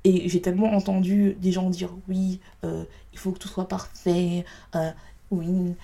Et 0.05 0.29
j'ai 0.29 0.41
tellement 0.41 0.73
entendu 0.73 1.35
des 1.41 1.53
gens 1.53 1.71
dire 1.71 1.91
oui, 2.09 2.41
euh, 2.65 2.85
il 3.13 3.19
faut 3.19 3.31
que 3.31 3.39
tout 3.39 3.49
soit 3.49 3.69
parfait, 3.69 4.45
euh, 4.75 4.91
oui, 5.31 5.75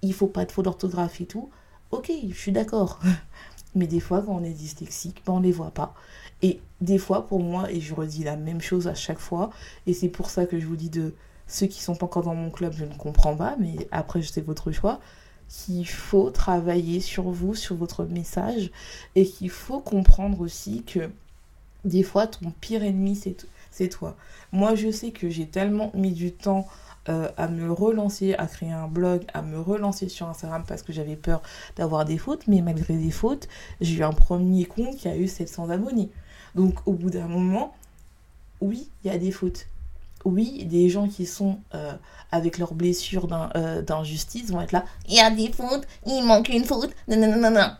il 0.00 0.14
faut 0.14 0.26
pas 0.26 0.46
de 0.46 0.52
faute 0.52 0.64
d'orthographe 0.64 1.20
et 1.20 1.26
tout. 1.26 1.50
Ok, 1.90 2.10
je 2.28 2.34
suis 2.34 2.52
d'accord. 2.52 3.00
Mais 3.74 3.86
des 3.86 4.00
fois, 4.00 4.22
quand 4.22 4.32
on 4.32 4.44
est 4.44 4.50
dyslexique, 4.50 5.22
ben 5.26 5.34
on 5.34 5.40
ne 5.40 5.44
les 5.44 5.52
voit 5.52 5.70
pas. 5.70 5.94
Et 6.42 6.60
des 6.80 6.98
fois, 6.98 7.26
pour 7.26 7.40
moi, 7.40 7.70
et 7.70 7.80
je 7.80 7.94
redis 7.94 8.24
la 8.24 8.36
même 8.36 8.60
chose 8.60 8.88
à 8.88 8.94
chaque 8.94 9.18
fois, 9.18 9.50
et 9.86 9.94
c'est 9.94 10.08
pour 10.08 10.30
ça 10.30 10.46
que 10.46 10.58
je 10.58 10.66
vous 10.66 10.76
dis 10.76 10.90
de 10.90 11.14
ceux 11.46 11.66
qui 11.66 11.82
sont 11.82 11.94
pas 11.94 12.06
encore 12.06 12.24
dans 12.24 12.34
mon 12.34 12.50
club, 12.50 12.72
je 12.76 12.84
ne 12.84 12.94
comprends 12.94 13.36
pas, 13.36 13.56
mais 13.58 13.74
après, 13.90 14.22
c'est 14.22 14.40
votre 14.40 14.72
choix, 14.72 15.00
qu'il 15.48 15.86
faut 15.86 16.30
travailler 16.30 17.00
sur 17.00 17.24
vous, 17.24 17.54
sur 17.54 17.76
votre 17.76 18.04
message, 18.04 18.70
et 19.14 19.24
qu'il 19.24 19.50
faut 19.50 19.80
comprendre 19.80 20.40
aussi 20.40 20.82
que 20.82 21.10
des 21.84 22.02
fois, 22.02 22.26
ton 22.26 22.50
pire 22.60 22.82
ennemi, 22.82 23.20
c'est 23.70 23.88
toi. 23.88 24.16
Moi, 24.52 24.74
je 24.74 24.90
sais 24.90 25.10
que 25.10 25.28
j'ai 25.28 25.46
tellement 25.46 25.90
mis 25.94 26.12
du 26.12 26.32
temps 26.32 26.66
euh, 27.08 27.28
à 27.36 27.48
me 27.48 27.72
relancer, 27.72 28.34
à 28.34 28.46
créer 28.46 28.70
un 28.70 28.86
blog, 28.86 29.24
à 29.34 29.42
me 29.42 29.58
relancer 29.58 30.08
sur 30.08 30.28
Instagram 30.28 30.62
parce 30.66 30.82
que 30.82 30.92
j'avais 30.92 31.16
peur 31.16 31.42
d'avoir 31.74 32.04
des 32.04 32.16
fautes, 32.18 32.46
mais 32.46 32.60
malgré 32.60 32.96
des 32.96 33.10
fautes, 33.10 33.48
j'ai 33.80 33.96
eu 33.96 34.02
un 34.04 34.12
premier 34.12 34.64
compte 34.66 34.96
qui 34.96 35.08
a 35.08 35.16
eu 35.16 35.26
700 35.26 35.70
abonnés. 35.70 36.10
Donc 36.54 36.86
au 36.86 36.92
bout 36.92 37.10
d'un 37.10 37.28
moment, 37.28 37.74
oui, 38.60 38.88
il 39.04 39.10
y 39.10 39.14
a 39.14 39.18
des 39.18 39.30
fautes. 39.30 39.66
Oui, 40.24 40.64
des 40.66 40.88
gens 40.88 41.08
qui 41.08 41.26
sont 41.26 41.58
euh, 41.74 41.94
avec 42.30 42.58
leurs 42.58 42.74
blessures 42.74 43.26
euh, 43.56 43.82
d'injustice 43.82 44.50
vont 44.50 44.60
être 44.60 44.72
là. 44.72 44.84
Il 45.08 45.14
y 45.14 45.20
a 45.20 45.30
des 45.30 45.50
fautes, 45.50 45.86
il 46.06 46.22
manque 46.22 46.48
une 46.48 46.64
faute. 46.64 46.94
Non, 47.08 47.16
non, 47.16 47.36
non, 47.36 47.50
non. 47.50 47.70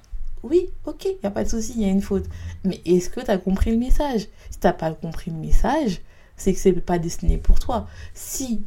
Oui, 0.43 0.71
ok, 0.87 1.05
il 1.05 1.19
n'y 1.23 1.27
a 1.27 1.31
pas 1.31 1.45
de 1.45 1.49
souci, 1.49 1.75
il 1.77 1.83
y 1.83 1.85
a 1.85 1.89
une 1.89 2.03
faute. 2.03 2.25
Mais 2.65 2.81
est-ce 2.85 3.11
que 3.11 3.21
tu 3.21 3.31
as 3.31 3.39
compris 3.39 3.71
le 3.71 3.77
message? 3.79 4.23
Si 4.51 4.59
tu 4.59 4.67
n'as 4.67 4.73
pas 4.73 4.91
compris 4.93 5.31
le 5.31 5.37
message, 5.37 6.01
c'est 6.37 6.53
que 6.53 6.59
c'est 6.59 6.73
pas 6.73 6.99
destiné 6.99 7.39
pour 7.39 7.61
toi. 7.61 7.87
Si 8.13 8.63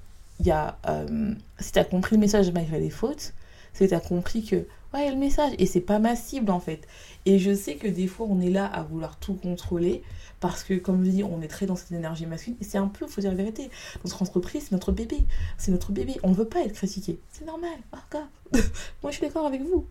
euh, 0.48 1.34
si 1.60 1.72
tu 1.72 1.80
as 1.80 1.86
compris 1.86 2.16
le 2.16 2.20
message 2.20 2.52
malgré 2.52 2.80
les 2.80 2.90
fautes, 2.90 3.34
c'est 3.76 3.86
que 3.86 3.90
tu 3.90 3.96
as 3.96 4.00
compris 4.00 4.44
que 4.44 4.66
ouais, 4.94 5.12
le 5.12 5.18
message 5.18 5.52
et 5.60 5.66
c'est 5.66 5.82
pas 5.82 6.00
ma 6.00 6.16
cible 6.16 6.50
en 6.50 6.60
fait. 6.60 6.88
Et 7.26 7.40
je 7.40 7.54
sais 7.54 7.76
que 7.76 7.88
des 7.88 8.08
fois, 8.08 8.28
on 8.30 8.40
est 8.40 8.50
là 8.50 8.66
à 8.66 8.84
vouloir 8.84 9.18
tout 9.18 9.34
contrôler 9.34 10.02
parce 10.40 10.64
que, 10.64 10.76
comme 10.76 11.04
je 11.04 11.10
dis, 11.10 11.24
on 11.24 11.42
est 11.42 11.48
très 11.48 11.66
dans 11.66 11.76
cette 11.76 11.92
énergie 11.92 12.26
masculine. 12.26 12.58
Et 12.62 12.64
c'est 12.64 12.78
un 12.78 12.88
peu, 12.88 13.06
faut 13.08 13.22
dire 13.22 13.32
la 13.32 13.38
vérité, 13.38 13.70
notre 14.04 14.22
entreprise, 14.22 14.68
c'est 14.70 14.72
notre 14.72 14.92
bébé. 14.92 15.26
C'est 15.58 15.72
notre 15.72 15.92
bébé. 15.92 16.18
On 16.24 16.30
ne 16.30 16.36
veut 16.36 16.48
pas 16.48 16.62
être 16.64 16.74
critiqué. 16.74 17.20
C'est 17.32 17.46
normal. 17.46 17.78
Oh, 17.94 18.18
Moi, 19.04 19.12
je 19.12 19.18
suis 19.18 19.26
d'accord 19.26 19.46
avec 19.46 19.62
vous. 19.62 19.86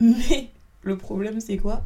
Mais 0.00 0.50
le 0.82 0.96
problème, 0.96 1.40
c'est 1.40 1.56
quoi? 1.56 1.84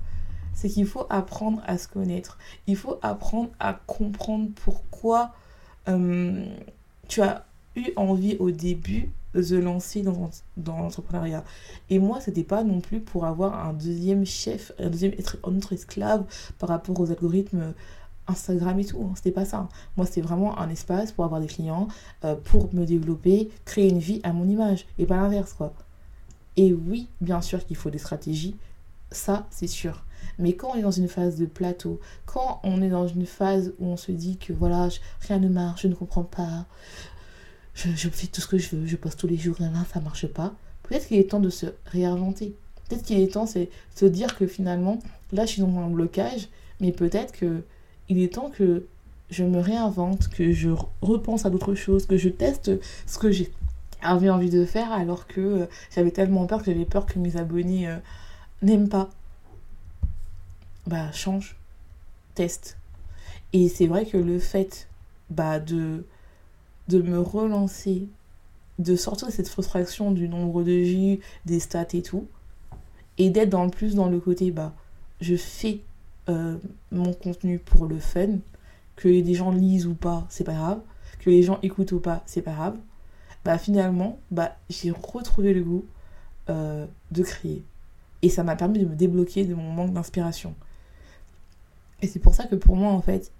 C'est 0.52 0.68
qu'il 0.68 0.86
faut 0.86 1.06
apprendre 1.10 1.62
à 1.66 1.78
se 1.78 1.88
connaître. 1.88 2.38
Il 2.66 2.76
faut 2.76 2.98
apprendre 3.02 3.50
à 3.60 3.74
comprendre 3.86 4.50
pourquoi 4.64 5.34
euh, 5.88 6.44
tu 7.08 7.22
as 7.22 7.46
eu 7.76 7.92
envie 7.96 8.36
au 8.38 8.50
début 8.50 9.10
se 9.34 9.54
lancer 9.54 10.02
dans, 10.02 10.30
dans 10.56 10.78
l'entrepreneuriat. 10.78 11.44
Et 11.90 11.98
moi, 11.98 12.20
c'était 12.20 12.44
pas 12.44 12.62
non 12.62 12.80
plus 12.80 13.00
pour 13.00 13.24
avoir 13.24 13.66
un 13.66 13.72
deuxième 13.72 14.24
chef, 14.24 14.72
un 14.78 14.90
deuxième 14.90 15.12
être, 15.12 15.38
un 15.44 15.56
autre 15.56 15.72
esclave 15.72 16.24
par 16.58 16.68
rapport 16.68 16.98
aux 17.00 17.10
algorithmes 17.10 17.74
Instagram 18.26 18.78
et 18.78 18.84
tout. 18.84 19.02
Hein. 19.02 19.12
C'était 19.16 19.30
pas 19.30 19.44
ça. 19.44 19.68
Moi, 19.96 20.06
c'était 20.06 20.20
vraiment 20.20 20.58
un 20.58 20.68
espace 20.70 21.12
pour 21.12 21.24
avoir 21.24 21.40
des 21.40 21.46
clients, 21.46 21.88
euh, 22.24 22.36
pour 22.36 22.72
me 22.74 22.84
développer, 22.84 23.50
créer 23.64 23.88
une 23.88 23.98
vie 23.98 24.20
à 24.22 24.32
mon 24.32 24.48
image 24.48 24.86
et 24.98 25.06
pas 25.06 25.16
l'inverse, 25.16 25.52
quoi. 25.52 25.74
Et 26.56 26.72
oui, 26.72 27.08
bien 27.20 27.42
sûr 27.42 27.64
qu'il 27.66 27.76
faut 27.76 27.90
des 27.90 27.98
stratégies, 27.98 28.56
ça, 29.10 29.46
c'est 29.50 29.66
sûr. 29.66 30.04
Mais 30.38 30.54
quand 30.54 30.70
on 30.72 30.74
est 30.76 30.82
dans 30.82 30.90
une 30.90 31.08
phase 31.08 31.36
de 31.36 31.46
plateau, 31.46 32.00
quand 32.26 32.60
on 32.62 32.80
est 32.80 32.88
dans 32.88 33.06
une 33.06 33.26
phase 33.26 33.72
où 33.78 33.86
on 33.86 33.96
se 33.96 34.12
dit 34.12 34.36
que 34.36 34.52
voilà, 34.52 34.88
rien 35.20 35.38
ne 35.38 35.48
marche, 35.48 35.82
je 35.82 35.88
ne 35.88 35.94
comprends 35.94 36.24
pas, 36.24 36.64
je, 37.74 38.08
fais 38.08 38.26
tout 38.28 38.40
ce 38.40 38.46
que 38.46 38.58
je 38.58 38.76
veux, 38.76 38.86
je 38.86 38.96
poste 38.96 39.18
tous 39.18 39.26
les 39.26 39.36
jours, 39.36 39.56
là, 39.60 39.68
ça 39.92 40.00
marche 40.00 40.26
pas, 40.26 40.54
peut-être 40.84 41.08
qu'il 41.08 41.18
est 41.18 41.30
temps 41.30 41.40
de 41.40 41.50
se 41.50 41.66
réinventer. 41.86 42.54
Peut-être 42.88 43.02
qu'il 43.02 43.18
est 43.18 43.32
temps 43.32 43.46
de 43.46 43.68
se 43.94 44.04
dire 44.04 44.36
que 44.36 44.46
finalement, 44.46 44.98
là, 45.32 45.46
je 45.46 45.52
suis 45.52 45.62
dans 45.62 45.78
un 45.78 45.88
blocage, 45.88 46.48
mais 46.80 46.92
peut-être 46.92 47.32
que 47.32 47.62
il 48.08 48.22
est 48.22 48.34
temps 48.34 48.50
que 48.50 48.86
je 49.30 49.44
me 49.44 49.58
réinvente, 49.58 50.28
que 50.28 50.52
je 50.52 50.70
repense 51.00 51.46
à 51.46 51.50
d'autres 51.50 51.74
choses, 51.74 52.06
que 52.06 52.16
je 52.16 52.28
teste 52.28 52.70
ce 53.06 53.18
que 53.18 53.30
j'avais 53.32 54.30
envie 54.30 54.50
de 54.50 54.64
faire 54.64 54.92
alors 54.92 55.26
que 55.26 55.40
euh, 55.40 55.66
j'avais 55.94 56.10
tellement 56.10 56.46
peur 56.46 56.62
que 56.62 56.66
j'avais 56.66 56.84
peur 56.84 57.06
que 57.06 57.18
mes 57.18 57.36
abonnés 57.36 57.88
euh, 57.88 57.96
n'aiment 58.62 58.90
pas. 58.90 59.08
Bah, 60.86 61.10
change, 61.12 61.56
teste. 62.34 62.76
Et 63.54 63.68
c'est 63.68 63.86
vrai 63.86 64.04
que 64.04 64.18
le 64.18 64.38
fait 64.38 64.88
bah, 65.30 65.58
de, 65.58 66.04
de 66.88 67.00
me 67.00 67.18
relancer, 67.18 68.08
de 68.78 68.96
sortir 68.96 69.28
de 69.28 69.32
cette 69.32 69.48
frustration 69.48 70.10
du 70.12 70.28
nombre 70.28 70.62
de 70.62 70.72
vues, 70.72 71.20
des 71.46 71.60
stats 71.60 71.86
et 71.92 72.02
tout, 72.02 72.26
et 73.18 73.30
d'être 73.30 73.50
dans 73.50 73.64
le 73.64 73.70
plus 73.70 73.94
dans 73.94 74.08
le 74.08 74.20
côté, 74.20 74.50
bah, 74.50 74.74
je 75.20 75.36
fais 75.36 75.80
euh, 76.28 76.56
mon 76.90 77.12
contenu 77.12 77.58
pour 77.58 77.86
le 77.86 77.98
fun, 77.98 78.38
que 78.96 79.08
les 79.08 79.34
gens 79.34 79.50
lisent 79.50 79.86
ou 79.86 79.94
pas, 79.94 80.26
c'est 80.28 80.44
pas 80.44 80.54
grave, 80.54 80.80
que 81.20 81.30
les 81.30 81.42
gens 81.42 81.58
écoutent 81.62 81.92
ou 81.92 82.00
pas, 82.00 82.22
c'est 82.26 82.42
pas 82.42 82.52
grave, 82.52 82.78
bah 83.44 83.58
finalement, 83.58 84.18
bah, 84.30 84.56
j'ai 84.70 84.90
retrouvé 84.90 85.52
le 85.52 85.62
goût 85.62 85.84
euh, 86.48 86.86
de 87.10 87.22
créer. 87.22 87.62
Et 88.22 88.30
ça 88.30 88.42
m'a 88.42 88.56
permis 88.56 88.78
de 88.78 88.86
me 88.86 88.94
débloquer 88.94 89.44
de 89.44 89.54
mon 89.54 89.70
manque 89.70 89.92
d'inspiration. 89.92 90.54
Et 92.00 92.06
c'est 92.06 92.18
pour 92.18 92.34
ça 92.34 92.46
que 92.46 92.54
pour 92.54 92.76
moi, 92.76 92.90
en 92.90 93.02
fait, 93.02 93.32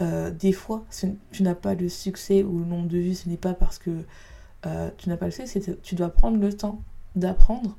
euh, 0.00 0.30
des 0.30 0.52
fois, 0.52 0.84
tu 1.32 1.42
n'as 1.42 1.54
pas 1.54 1.74
le 1.74 1.88
succès 1.88 2.42
ou 2.42 2.58
le 2.58 2.64
nombre 2.64 2.88
de 2.88 2.98
vues, 2.98 3.14
ce 3.14 3.28
n'est 3.28 3.36
pas 3.36 3.54
parce 3.54 3.78
que 3.78 4.04
tu 4.98 5.08
n'as 5.08 5.16
pas 5.16 5.26
le 5.26 5.30
succès, 5.30 5.60
c'est 5.60 5.82
tu 5.82 5.94
dois 5.94 6.10
prendre 6.10 6.38
le 6.38 6.52
temps 6.52 6.82
d'apprendre, 7.16 7.76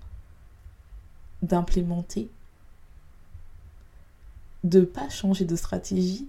d'implémenter 1.43 2.29
de 4.63 4.81
pas 4.81 5.10
changer 5.10 5.45
de 5.45 5.55
stratégie 5.55 6.27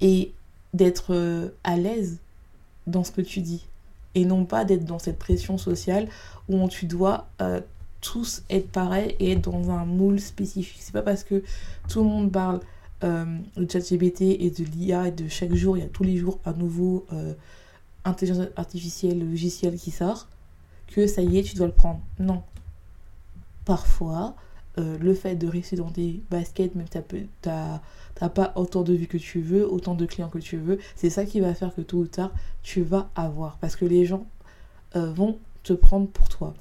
et 0.00 0.32
d'être 0.74 1.14
euh, 1.14 1.48
à 1.64 1.76
l'aise 1.76 2.18
dans 2.86 3.04
ce 3.04 3.12
que 3.12 3.20
tu 3.20 3.40
dis 3.40 3.66
et 4.14 4.24
non 4.24 4.44
pas 4.44 4.64
d'être 4.64 4.84
dans 4.84 4.98
cette 4.98 5.18
pression 5.18 5.58
sociale 5.58 6.08
où 6.48 6.68
tu 6.68 6.86
dois 6.86 7.28
euh, 7.40 7.60
tous 8.00 8.42
être 8.50 8.70
pareil 8.70 9.16
et 9.20 9.32
être 9.32 9.50
dans 9.50 9.70
un 9.70 9.84
moule 9.84 10.20
spécifique. 10.20 10.80
C'est 10.80 10.92
pas 10.92 11.02
parce 11.02 11.24
que 11.24 11.42
tout 11.88 12.02
le 12.02 12.08
monde 12.08 12.32
parle 12.32 12.60
euh, 13.04 13.38
de 13.56 13.70
ChatGPT 13.70 14.22
et 14.22 14.50
de 14.50 14.64
l'IA 14.64 15.08
et 15.08 15.12
de 15.12 15.28
chaque 15.28 15.54
jour, 15.54 15.76
il 15.76 15.80
y 15.82 15.86
a 15.86 15.88
tous 15.88 16.04
les 16.04 16.16
jours 16.16 16.38
un 16.44 16.52
nouveau 16.52 17.06
intelligence 18.04 18.46
artificielle 18.56 19.18
logiciel 19.18 19.76
qui 19.76 19.90
sort 19.90 20.28
que 20.86 21.06
ça 21.06 21.22
y 21.22 21.38
est, 21.38 21.42
tu 21.42 21.56
dois 21.56 21.66
le 21.66 21.72
prendre. 21.72 22.00
Non. 22.18 22.42
Parfois, 23.64 24.36
euh, 24.78 24.98
le 24.98 25.14
fait 25.14 25.36
de 25.36 25.48
rester 25.48 25.76
dans 25.76 25.90
des 25.90 26.22
baskets, 26.30 26.74
même 26.74 26.86
tu 26.88 26.98
n'as 27.48 28.28
pas 28.28 28.52
autant 28.56 28.82
de 28.82 28.92
vues 28.92 29.06
que 29.06 29.16
tu 29.16 29.40
veux, 29.40 29.66
autant 29.70 29.94
de 29.94 30.06
clients 30.06 30.28
que 30.28 30.38
tu 30.38 30.56
veux, 30.56 30.78
c'est 30.94 31.10
ça 31.10 31.24
qui 31.24 31.40
va 31.40 31.54
faire 31.54 31.74
que 31.74 31.80
tôt 31.80 31.98
ou 31.98 32.06
tard, 32.06 32.32
tu 32.62 32.82
vas 32.82 33.10
avoir. 33.14 33.56
Parce 33.58 33.74
que 33.74 33.84
les 33.84 34.04
gens 34.04 34.26
euh, 34.94 35.12
vont 35.12 35.38
te 35.62 35.72
prendre 35.72 36.08
pour 36.08 36.28
toi. 36.28 36.54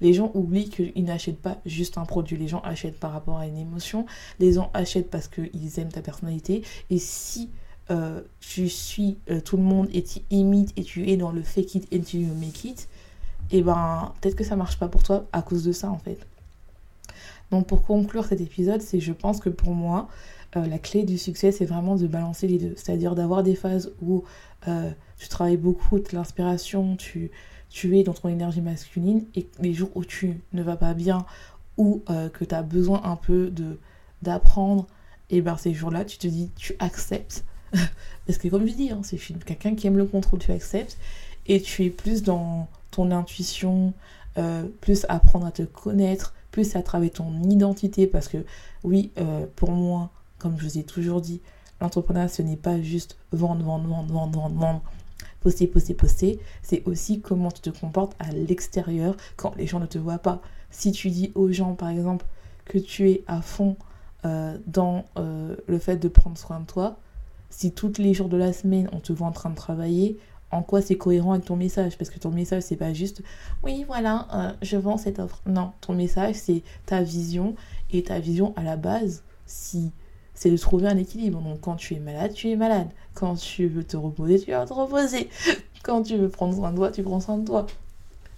Les 0.00 0.12
gens 0.12 0.30
oublient 0.34 0.68
qu'ils 0.70 1.04
n'achètent 1.04 1.40
pas 1.40 1.58
juste 1.66 1.98
un 1.98 2.04
produit, 2.04 2.36
les 2.36 2.48
gens 2.48 2.60
achètent 2.60 2.98
par 2.98 3.12
rapport 3.12 3.38
à 3.38 3.46
une 3.46 3.58
émotion, 3.58 4.06
les 4.38 4.52
gens 4.52 4.70
achètent 4.74 5.10
parce 5.10 5.28
qu'ils 5.28 5.78
aiment 5.78 5.92
ta 5.92 6.02
personnalité. 6.02 6.62
Et 6.90 6.98
si 6.98 7.50
euh, 7.90 8.20
tu 8.40 8.68
suis 8.68 9.18
tout 9.44 9.56
le 9.56 9.62
monde 9.62 9.88
et 9.92 10.02
tu 10.02 10.20
imites 10.30 10.72
et 10.76 10.82
tu 10.82 11.08
es 11.08 11.16
dans 11.16 11.32
le 11.32 11.42
fake 11.42 11.74
it 11.74 11.88
and 11.92 12.16
you 12.16 12.34
make 12.34 12.64
it, 12.64 12.88
et 13.50 13.58
eh 13.58 13.62
ben 13.62 14.12
peut-être 14.20 14.36
que 14.36 14.44
ça 14.44 14.56
marche 14.56 14.78
pas 14.78 14.88
pour 14.88 15.02
toi 15.02 15.24
à 15.32 15.40
cause 15.40 15.64
de 15.64 15.72
ça 15.72 15.90
en 15.90 15.98
fait. 15.98 16.18
Donc 17.50 17.66
pour 17.66 17.82
conclure 17.82 18.24
cet 18.26 18.40
épisode, 18.40 18.82
c'est 18.82 19.00
je 19.00 19.12
pense 19.12 19.40
que 19.40 19.48
pour 19.48 19.72
moi, 19.72 20.08
euh, 20.56 20.66
la 20.66 20.78
clé 20.78 21.02
du 21.02 21.18
succès, 21.18 21.52
c'est 21.52 21.64
vraiment 21.64 21.96
de 21.96 22.06
balancer 22.06 22.46
les 22.46 22.58
deux. 22.58 22.74
C'est-à-dire 22.76 23.14
d'avoir 23.14 23.42
des 23.42 23.54
phases 23.54 23.92
où 24.02 24.24
euh, 24.66 24.90
tu 25.18 25.28
travailles 25.28 25.56
beaucoup, 25.56 25.98
de 25.98 26.08
l'inspiration, 26.12 26.96
tu, 26.96 27.30
tu 27.70 27.98
es 27.98 28.02
dans 28.02 28.14
ton 28.14 28.28
énergie 28.28 28.60
masculine, 28.60 29.24
et 29.34 29.48
les 29.60 29.74
jours 29.74 29.90
où 29.94 30.04
tu 30.04 30.40
ne 30.52 30.62
vas 30.62 30.76
pas 30.76 30.94
bien 30.94 31.24
ou 31.76 32.02
euh, 32.10 32.28
que 32.28 32.44
tu 32.44 32.54
as 32.54 32.62
besoin 32.62 33.02
un 33.04 33.16
peu 33.16 33.50
de 33.50 33.78
d'apprendre, 34.22 34.86
et 35.30 35.40
ben 35.40 35.56
ces 35.56 35.72
jours-là, 35.74 36.04
tu 36.04 36.18
te 36.18 36.26
dis, 36.26 36.50
tu 36.56 36.74
acceptes. 36.80 37.44
Parce 38.26 38.38
que 38.38 38.48
comme 38.48 38.66
je 38.66 38.72
dis, 38.72 38.90
hein, 38.90 39.00
c'est 39.04 39.18
quelqu'un 39.44 39.76
qui 39.76 39.86
aime 39.86 39.96
le 39.96 40.06
contrôle, 40.06 40.40
tu 40.40 40.50
acceptes, 40.50 40.98
et 41.46 41.60
tu 41.60 41.84
es 41.84 41.90
plus 41.90 42.24
dans 42.24 42.68
ton 42.90 43.12
intuition, 43.12 43.92
plus 44.80 45.04
apprendre 45.08 45.46
à 45.46 45.50
te 45.50 45.62
connaître, 45.62 46.32
plus 46.50 46.76
à 46.76 46.82
travers 46.82 47.10
ton 47.10 47.42
identité, 47.44 48.06
parce 48.06 48.28
que 48.28 48.38
oui, 48.84 49.10
euh, 49.18 49.46
pour 49.56 49.70
moi, 49.70 50.10
comme 50.38 50.58
je 50.58 50.64
vous 50.64 50.78
ai 50.78 50.82
toujours 50.82 51.20
dit, 51.20 51.40
l'entrepreneuriat, 51.80 52.28
ce 52.28 52.42
n'est 52.42 52.56
pas 52.56 52.80
juste 52.80 53.16
vendre, 53.32 53.64
vendre, 53.64 53.88
vendre, 53.88 54.12
vendre, 54.12 54.48
vendre, 54.48 54.82
poster, 55.48 55.66
poster, 55.66 55.94
poster, 55.94 56.40
c'est 56.60 56.86
aussi 56.86 57.22
comment 57.22 57.50
tu 57.50 57.62
te 57.62 57.70
comportes 57.70 58.14
à 58.18 58.30
l'extérieur 58.32 59.16
quand 59.36 59.56
les 59.56 59.66
gens 59.66 59.80
ne 59.80 59.86
te 59.86 59.96
voient 59.96 60.18
pas. 60.18 60.42
Si 60.70 60.92
tu 60.92 61.08
dis 61.08 61.32
aux 61.34 61.50
gens, 61.50 61.74
par 61.74 61.88
exemple, 61.88 62.26
que 62.66 62.76
tu 62.76 63.10
es 63.10 63.24
à 63.26 63.40
fond 63.40 63.76
euh, 64.26 64.58
dans 64.66 65.06
euh, 65.16 65.56
le 65.66 65.78
fait 65.78 65.96
de 65.96 66.08
prendre 66.08 66.36
soin 66.36 66.60
de 66.60 66.66
toi, 66.66 66.98
si 67.48 67.72
tous 67.72 67.94
les 67.96 68.12
jours 68.12 68.28
de 68.28 68.36
la 68.36 68.52
semaine 68.52 68.90
on 68.92 69.00
te 69.00 69.10
voit 69.14 69.26
en 69.26 69.32
train 69.32 69.48
de 69.48 69.54
travailler, 69.54 70.18
en 70.50 70.62
quoi 70.62 70.82
c'est 70.82 70.96
cohérent 70.96 71.32
avec 71.32 71.46
ton 71.46 71.56
message? 71.56 71.96
Parce 71.96 72.10
que 72.10 72.18
ton 72.18 72.30
message 72.30 72.62
c'est 72.64 72.76
pas 72.76 72.92
juste 72.92 73.22
oui 73.62 73.84
voilà 73.86 74.28
euh, 74.34 74.52
je 74.60 74.76
vends 74.76 74.98
cette 74.98 75.18
offre 75.18 75.40
non 75.46 75.72
ton 75.80 75.94
message 75.94 76.34
c'est 76.34 76.62
ta 76.84 77.02
vision 77.02 77.54
et 77.90 78.02
ta 78.02 78.18
vision 78.18 78.52
à 78.56 78.62
la 78.62 78.76
base 78.76 79.22
si 79.46 79.92
c'est 80.38 80.50
de 80.50 80.56
trouver 80.56 80.86
un 80.86 80.96
équilibre. 80.96 81.40
Donc 81.40 81.60
quand 81.60 81.74
tu 81.74 81.94
es 81.94 81.98
malade 81.98 82.32
tu 82.32 82.48
es 82.50 82.56
malade. 82.56 82.88
Quand 83.14 83.34
tu 83.34 83.66
veux 83.66 83.84
te 83.84 83.96
reposer 83.96 84.38
tu 84.38 84.52
vas 84.52 84.66
te 84.66 84.72
reposer. 84.72 85.28
Quand 85.82 86.02
tu 86.02 86.16
veux 86.16 86.28
prendre 86.28 86.54
soin 86.54 86.70
de 86.70 86.76
toi 86.76 86.90
tu 86.90 87.02
prends 87.02 87.20
soin 87.20 87.38
de 87.38 87.44
toi. 87.44 87.66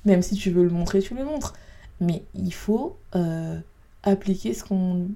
Même 0.04 0.22
si 0.22 0.34
tu 0.34 0.50
veux 0.50 0.64
le 0.64 0.70
montrer 0.70 1.00
tu 1.00 1.14
le 1.14 1.24
montres. 1.24 1.54
Mais 2.00 2.22
il 2.34 2.54
faut 2.54 2.96
euh, 3.14 3.58
appliquer 4.02 4.54
ce 4.54 4.64
qu'on 4.64 5.08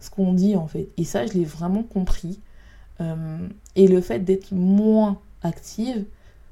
ce 0.00 0.10
qu'on 0.10 0.32
dit 0.32 0.56
en 0.56 0.66
fait. 0.66 0.88
Et 0.96 1.04
ça 1.04 1.26
je 1.26 1.34
l'ai 1.34 1.44
vraiment 1.44 1.82
compris. 1.82 2.40
Euh, 3.00 3.46
et 3.76 3.86
le 3.88 4.00
fait 4.00 4.20
d'être 4.20 4.52
moins 4.52 5.20
active, 5.42 6.04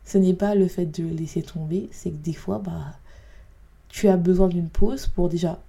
ce 0.04 0.18
n'est 0.18 0.34
pas 0.34 0.54
le 0.54 0.68
fait 0.68 0.86
de 0.86 1.04
laisser 1.04 1.42
tomber, 1.42 1.88
c'est 1.90 2.10
que 2.10 2.22
des 2.22 2.32
fois, 2.32 2.58
bah, 2.58 2.92
tu 3.88 4.08
as 4.08 4.16
besoin 4.16 4.48
d'une 4.48 4.68
pause 4.68 5.06
pour 5.06 5.28
déjà 5.28 5.60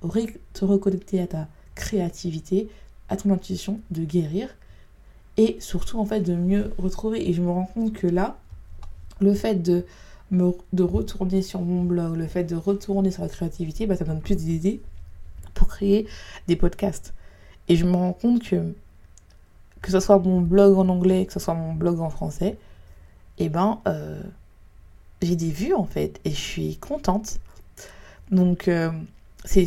te 0.53 0.65
reconnecter 0.65 1.21
à 1.21 1.27
ta 1.27 1.47
créativité, 1.75 2.69
à 3.09 3.17
ton 3.17 3.31
intuition, 3.31 3.79
de 3.91 4.03
guérir 4.03 4.49
et 5.37 5.57
surtout 5.59 5.99
en 5.99 6.05
fait 6.05 6.21
de 6.21 6.35
mieux 6.35 6.71
retrouver. 6.77 7.29
Et 7.29 7.33
je 7.33 7.41
me 7.41 7.49
rends 7.49 7.65
compte 7.65 7.93
que 7.93 8.07
là, 8.07 8.37
le 9.19 9.33
fait 9.33 9.55
de, 9.55 9.85
retourner 10.77 11.41
sur 11.41 11.61
mon 11.61 11.83
blog, 11.83 12.15
le 12.15 12.27
fait 12.27 12.43
de 12.43 12.55
retourner 12.55 13.11
sur 13.11 13.23
la 13.23 13.29
créativité, 13.29 13.85
bah, 13.85 13.95
ça 13.95 14.03
me 14.03 14.09
donne 14.09 14.21
plus 14.21 14.35
d'idées 14.35 14.81
pour 15.53 15.67
créer 15.67 16.07
des 16.47 16.55
podcasts. 16.55 17.13
Et 17.67 17.75
je 17.75 17.85
me 17.85 17.95
rends 17.95 18.13
compte 18.13 18.43
que 18.43 18.73
que 19.81 19.91
ce 19.91 19.99
soit 19.99 20.17
mon 20.19 20.41
blog 20.41 20.77
en 20.77 20.89
anglais, 20.89 21.25
que 21.27 21.33
ce 21.33 21.39
soit 21.39 21.53
mon 21.53 21.73
blog 21.73 21.99
en 21.99 22.09
français, 22.09 22.57
eh 23.37 23.47
ben, 23.47 23.79
euh, 23.87 24.21
j'ai 25.21 25.35
des 25.35 25.51
vues 25.51 25.73
en 25.73 25.85
fait 25.85 26.19
et 26.25 26.31
je 26.31 26.35
suis 26.35 26.77
contente. 26.77 27.39
Donc, 28.31 28.67
euh, 28.67 28.91
c'est 29.45 29.65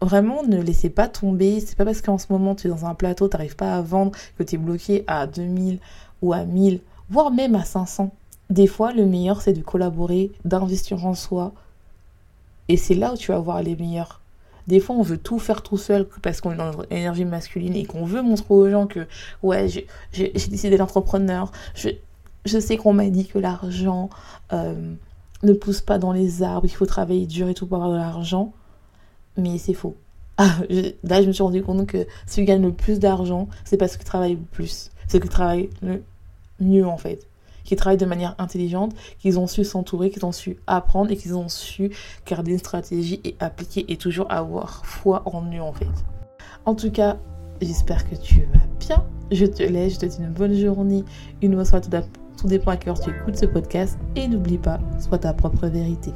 vraiment 0.00 0.42
ne 0.42 0.60
laissez 0.60 0.90
pas 0.90 1.08
tomber. 1.08 1.60
C'est 1.60 1.76
pas 1.76 1.84
parce 1.84 2.02
qu'en 2.02 2.18
ce 2.18 2.26
moment 2.30 2.54
tu 2.54 2.66
es 2.66 2.70
dans 2.70 2.86
un 2.86 2.94
plateau, 2.94 3.28
tu 3.28 3.36
n'arrives 3.36 3.56
pas 3.56 3.76
à 3.76 3.82
vendre, 3.82 4.12
que 4.38 4.42
tu 4.42 4.56
es 4.56 4.58
bloqué 4.58 5.04
à 5.06 5.26
2000 5.26 5.78
ou 6.22 6.32
à 6.32 6.44
1000, 6.44 6.80
voire 7.10 7.30
même 7.30 7.54
à 7.54 7.64
500. 7.64 8.10
Des 8.50 8.66
fois, 8.66 8.92
le 8.92 9.04
meilleur 9.04 9.42
c'est 9.42 9.52
de 9.52 9.62
collaborer, 9.62 10.32
d'investir 10.44 11.04
en 11.04 11.14
soi. 11.14 11.52
Et 12.68 12.76
c'est 12.76 12.94
là 12.94 13.12
où 13.12 13.16
tu 13.16 13.32
vas 13.32 13.38
voir 13.38 13.62
les 13.62 13.76
meilleurs. 13.76 14.20
Des 14.66 14.80
fois, 14.80 14.96
on 14.96 15.02
veut 15.02 15.16
tout 15.16 15.38
faire 15.38 15.62
tout 15.62 15.78
seul 15.78 16.06
parce 16.22 16.42
qu'on 16.42 16.52
est 16.52 16.56
dans 16.56 16.66
notre 16.66 16.86
énergie 16.92 17.24
masculine 17.24 17.74
et 17.74 17.86
qu'on 17.86 18.04
veut 18.04 18.20
montrer 18.20 18.52
aux 18.52 18.68
gens 18.68 18.86
que, 18.86 19.06
ouais, 19.42 19.66
j'ai 19.68 19.86
décidé 20.12 20.68
d'être 20.68 20.82
entrepreneur, 20.82 21.50
je, 21.74 21.88
je 22.44 22.58
sais 22.58 22.76
qu'on 22.76 22.92
m'a 22.92 23.08
dit 23.08 23.26
que 23.26 23.38
l'argent 23.38 24.10
euh, 24.52 24.94
ne 25.42 25.52
pousse 25.54 25.80
pas 25.80 25.98
dans 25.98 26.12
les 26.12 26.42
arbres, 26.42 26.66
il 26.66 26.74
faut 26.74 26.84
travailler 26.84 27.26
dur 27.26 27.48
et 27.48 27.54
tout 27.54 27.66
pour 27.66 27.76
avoir 27.76 27.92
de 27.92 27.96
l'argent. 27.96 28.52
Mais 29.38 29.56
c'est 29.56 29.74
faux. 29.74 29.96
ah, 30.38 30.54
là, 31.02 31.20
je 31.20 31.26
me 31.26 31.32
suis 31.32 31.42
rendu 31.42 31.62
compte 31.62 31.86
que 31.86 32.06
ceux 32.26 32.42
qui 32.42 32.44
gagnent 32.44 32.62
le 32.62 32.72
plus 32.72 33.00
d'argent, 33.00 33.48
c'est 33.64 33.76
parce 33.76 33.96
qu'ils 33.96 34.06
travaillent 34.06 34.36
le 34.36 34.46
plus. 34.52 34.90
Ceux 35.08 35.18
qui 35.18 35.28
travaillent 35.28 35.68
le 35.82 36.04
mieux, 36.60 36.86
en 36.86 36.96
fait. 36.96 37.26
Qui 37.64 37.74
travaillent 37.74 37.98
de 37.98 38.06
manière 38.06 38.36
intelligente, 38.38 38.94
qu'ils 39.18 39.38
ont 39.40 39.48
su 39.48 39.64
s'entourer, 39.64 40.10
qu'ils 40.10 40.24
ont 40.24 40.32
su 40.32 40.58
apprendre 40.68 41.10
et 41.10 41.16
qu'ils 41.16 41.34
ont 41.34 41.48
su 41.48 41.90
garder 42.24 42.52
une 42.52 42.58
stratégie 42.58 43.20
et 43.24 43.34
appliquer 43.40 43.84
et 43.88 43.96
toujours 43.96 44.30
avoir 44.30 44.86
foi 44.86 45.22
en 45.26 45.42
eux, 45.52 45.60
en 45.60 45.72
fait. 45.72 45.88
En 46.64 46.76
tout 46.76 46.92
cas, 46.92 47.16
j'espère 47.60 48.08
que 48.08 48.14
tu 48.14 48.42
vas 48.52 48.60
bien. 48.78 49.04
Je 49.32 49.44
te 49.44 49.64
laisse, 49.64 49.94
je 49.94 49.98
te 49.98 50.06
dis 50.06 50.18
une 50.18 50.30
bonne 50.30 50.54
journée, 50.54 51.04
une 51.42 51.56
bonne 51.56 51.64
soirée. 51.64 51.82
Tout 52.40 52.46
dépend 52.46 52.70
à 52.70 52.76
quelle 52.76 52.90
heure 52.90 53.00
tu 53.00 53.10
écoutes 53.10 53.36
ce 53.36 53.46
podcast. 53.46 53.98
Et 54.14 54.28
n'oublie 54.28 54.58
pas, 54.58 54.78
sois 55.00 55.18
ta 55.18 55.32
propre 55.32 55.66
vérité. 55.66 56.12